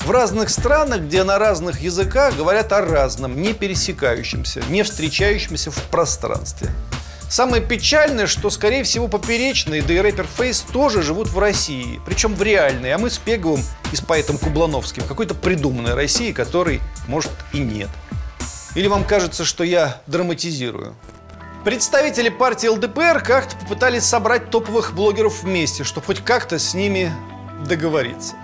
В 0.00 0.10
разных 0.10 0.50
странах, 0.50 1.02
где 1.02 1.22
на 1.22 1.38
разных 1.38 1.80
языках 1.80 2.36
говорят 2.36 2.72
о 2.72 2.80
разном, 2.80 3.40
не 3.40 3.52
пересекающемся, 3.52 4.60
не 4.68 4.82
встречающемся 4.82 5.70
в 5.70 5.80
пространстве. 5.84 6.70
Самое 7.28 7.62
печальное, 7.62 8.26
что, 8.26 8.50
скорее 8.50 8.82
всего, 8.82 9.08
поперечные, 9.08 9.80
да 9.80 9.94
и 9.94 9.98
рэпер 9.98 10.26
Фейс 10.36 10.60
тоже 10.60 11.02
живут 11.02 11.28
в 11.28 11.38
России. 11.38 12.00
Причем 12.04 12.34
в 12.34 12.42
реальной, 12.42 12.92
а 12.92 12.98
мы 12.98 13.08
с 13.08 13.16
Пеговым 13.16 13.62
и 13.90 13.96
с 13.96 14.00
поэтом 14.00 14.36
Кублановским 14.38 15.04
какой-то 15.04 15.34
придуманной 15.34 15.94
России, 15.94 16.32
которой, 16.32 16.80
может, 17.06 17.30
и 17.52 17.60
нет. 17.60 17.88
Или 18.74 18.88
вам 18.88 19.04
кажется, 19.04 19.44
что 19.44 19.64
я 19.64 20.02
драматизирую? 20.06 20.94
Представители 21.64 22.28
партии 22.28 22.66
ЛДПР 22.66 23.22
как-то 23.24 23.54
попытались 23.56 24.02
собрать 24.02 24.50
топовых 24.50 24.94
блогеров 24.94 25.44
вместе, 25.44 25.84
чтобы 25.84 26.06
хоть 26.06 26.18
как-то 26.18 26.58
с 26.58 26.74
ними 26.74 27.12
договориться. 27.64 28.34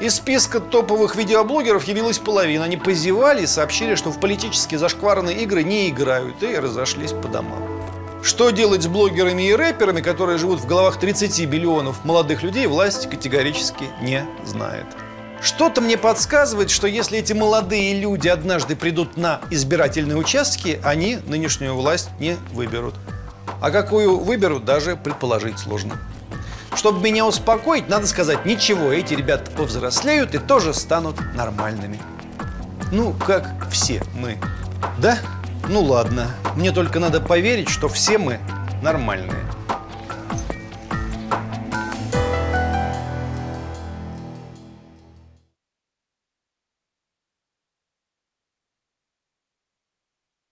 Из 0.00 0.14
списка 0.14 0.58
топовых 0.58 1.14
видеоблогеров 1.14 1.84
явилась 1.84 2.18
половина. 2.18 2.64
Они 2.64 2.78
позевали 2.78 3.42
и 3.42 3.46
сообщили, 3.46 3.96
что 3.96 4.10
в 4.10 4.18
политически 4.18 4.76
зашкварные 4.76 5.42
игры 5.42 5.62
не 5.62 5.90
играют 5.90 6.42
и 6.42 6.56
разошлись 6.56 7.12
по 7.12 7.28
домам. 7.28 7.62
Что 8.22 8.48
делать 8.48 8.82
с 8.82 8.86
блогерами 8.86 9.42
и 9.42 9.52
рэперами, 9.52 10.00
которые 10.00 10.38
живут 10.38 10.60
в 10.60 10.66
головах 10.66 10.98
30 10.98 11.40
миллионов 11.50 12.02
молодых 12.04 12.42
людей, 12.42 12.66
власть 12.66 13.10
категорически 13.10 13.88
не 14.00 14.24
знает. 14.46 14.86
Что-то 15.40 15.80
мне 15.80 15.96
подсказывает, 15.96 16.70
что 16.70 16.86
если 16.86 17.18
эти 17.18 17.32
молодые 17.32 17.98
люди 17.98 18.28
однажды 18.28 18.74
придут 18.74 19.16
на 19.16 19.40
избирательные 19.50 20.16
участки, 20.16 20.80
они 20.82 21.18
нынешнюю 21.26 21.74
власть 21.74 22.10
не 22.18 22.36
выберут. 22.52 22.94
А 23.60 23.70
какую 23.70 24.18
выберут, 24.18 24.64
даже 24.64 24.96
предположить 24.96 25.58
сложно. 25.58 25.96
Чтобы 26.74 27.00
меня 27.00 27.26
успокоить, 27.26 27.88
надо 27.88 28.06
сказать, 28.06 28.44
ничего, 28.44 28.92
эти 28.92 29.14
ребята 29.14 29.50
повзрослеют 29.50 30.34
и 30.34 30.38
тоже 30.38 30.74
станут 30.74 31.16
нормальными. 31.34 32.00
Ну, 32.92 33.14
как 33.14 33.68
все 33.70 34.02
мы. 34.14 34.38
Да? 34.98 35.18
Ну 35.68 35.82
ладно, 35.82 36.30
мне 36.54 36.72
только 36.72 36.98
надо 36.98 37.20
поверить, 37.20 37.68
что 37.68 37.88
все 37.88 38.18
мы 38.18 38.38
нормальные. 38.82 39.44